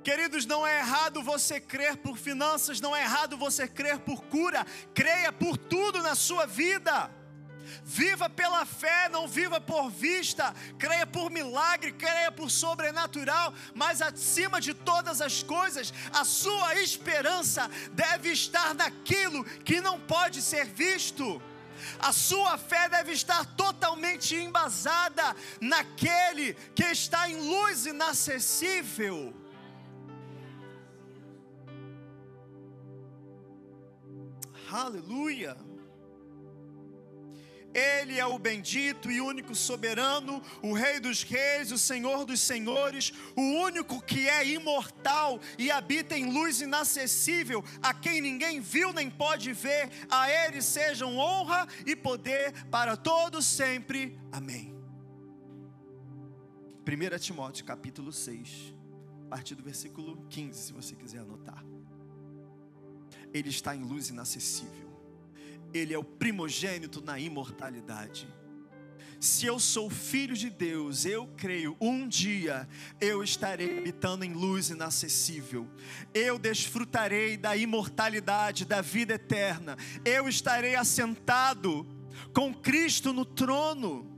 [0.02, 4.66] Queridos, não é errado você crer por finanças, não é errado você crer por cura,
[4.92, 7.10] creia por tudo na sua vida.
[7.84, 10.54] Viva pela fé, não viva por vista.
[10.78, 13.54] Creia por milagre, creia por sobrenatural.
[13.74, 20.42] Mas acima de todas as coisas, a sua esperança deve estar naquilo que não pode
[20.42, 21.40] ser visto.
[21.98, 29.41] A sua fé deve estar totalmente embasada naquele que está em luz inacessível.
[34.72, 35.54] Aleluia.
[37.74, 43.12] Ele é o bendito e único soberano, o Rei dos Reis, o Senhor dos Senhores,
[43.36, 49.10] o único que é imortal e habita em luz inacessível, a quem ninguém viu nem
[49.10, 54.18] pode ver, a Ele sejam honra e poder para todos sempre.
[54.30, 54.74] Amém.
[56.86, 58.74] 1 Timóteo capítulo 6,
[59.26, 61.71] a partir do versículo 15, se você quiser anotar.
[63.32, 64.82] Ele está em luz inacessível
[65.74, 68.28] ele é o primogênito na imortalidade.
[69.18, 72.68] Se eu sou filho de Deus, eu creio, um dia
[73.00, 75.68] eu estarei habitando em luz inacessível,
[76.12, 81.86] eu desfrutarei da imortalidade, da vida eterna, eu estarei assentado
[82.34, 84.10] com Cristo no trono.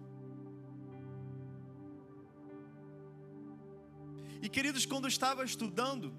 [4.40, 6.14] E queridos, quando eu estava estudando,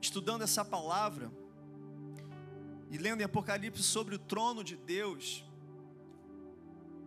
[0.00, 1.30] estudando essa palavra,
[2.90, 5.44] e lendo em Apocalipse sobre o trono de Deus.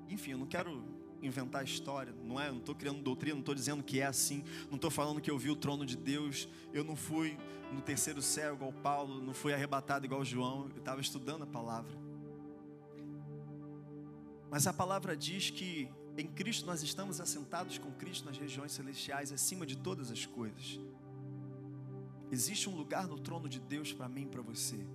[0.10, 0.84] Enfim, eu não quero
[1.22, 2.48] inventar história, não é?
[2.48, 5.30] Eu não estou criando doutrina, não estou dizendo que é assim, não estou falando que
[5.30, 7.38] eu vi o trono de Deus, eu não fui
[7.72, 11.98] no terceiro céu igual Paulo, não fui arrebatado igual João, eu estava estudando a palavra.
[14.50, 19.32] Mas a palavra diz que em Cristo nós estamos assentados com Cristo nas regiões celestiais,
[19.32, 20.80] acima de todas as coisas.
[22.32, 24.86] Existe um lugar no trono de Deus para mim e para você.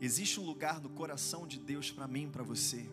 [0.00, 2.88] Existe um lugar no coração de Deus para mim, para você.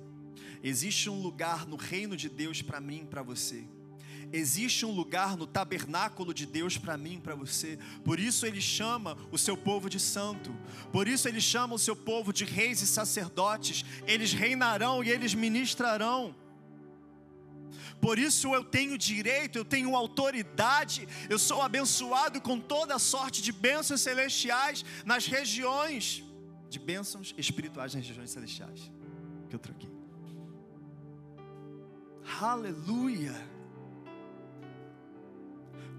[0.63, 3.65] Existe um lugar no reino de Deus para mim, para você.
[4.33, 7.77] Existe um lugar no tabernáculo de Deus para mim, para você.
[8.03, 10.55] Por isso ele chama o seu povo de santo.
[10.91, 13.83] Por isso ele chama o seu povo de reis e sacerdotes.
[14.07, 16.33] Eles reinarão e eles ministrarão.
[17.99, 23.51] Por isso eu tenho direito, eu tenho autoridade, eu sou abençoado com toda sorte de
[23.51, 26.23] bênçãos celestiais nas regiões
[26.71, 28.89] de bênçãos espirituais nas regiões celestiais.
[29.49, 29.91] Que eu troquei.
[32.39, 33.35] Aleluia.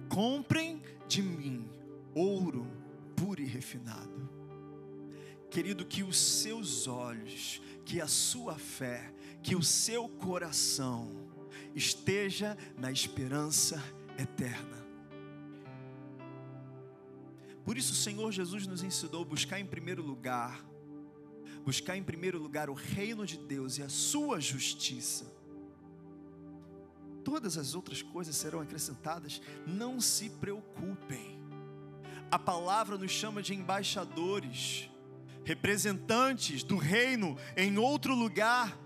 [0.08, 1.68] Comprem de mim
[2.14, 2.66] ouro
[3.14, 4.30] puro e refinado.
[5.50, 9.12] Querido, que os seus olhos, que a sua fé,
[9.42, 11.10] que o seu coração
[11.74, 13.82] esteja na esperança
[14.18, 14.81] eterna.
[17.64, 20.64] Por isso o Senhor Jesus nos ensinou buscar em primeiro lugar,
[21.64, 25.32] buscar em primeiro lugar o reino de Deus e a sua justiça.
[27.24, 31.40] Todas as outras coisas serão acrescentadas, não se preocupem.
[32.30, 34.90] A palavra nos chama de embaixadores,
[35.44, 38.76] representantes do reino em outro lugar.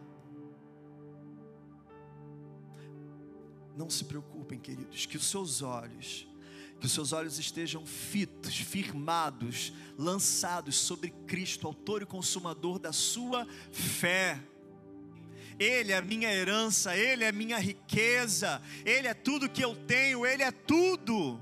[3.74, 6.26] Não se preocupem, queridos, que os seus olhos
[6.86, 13.44] que os seus olhos estejam fitos, firmados, lançados sobre Cristo, Autor e Consumador da sua
[13.72, 14.40] fé.
[15.58, 19.74] Ele é a minha herança, Ele é a minha riqueza, Ele é tudo que eu
[19.74, 21.40] tenho, Ele é tudo.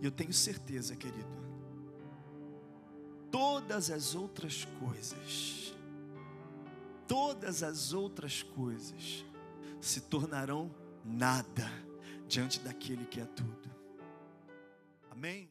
[0.00, 1.30] E eu tenho certeza, querido,
[3.30, 5.76] todas as outras coisas,
[7.06, 9.24] todas as outras coisas
[9.80, 11.70] se tornarão nada
[12.32, 13.70] diante daquele que é tudo.
[15.10, 15.50] Amém?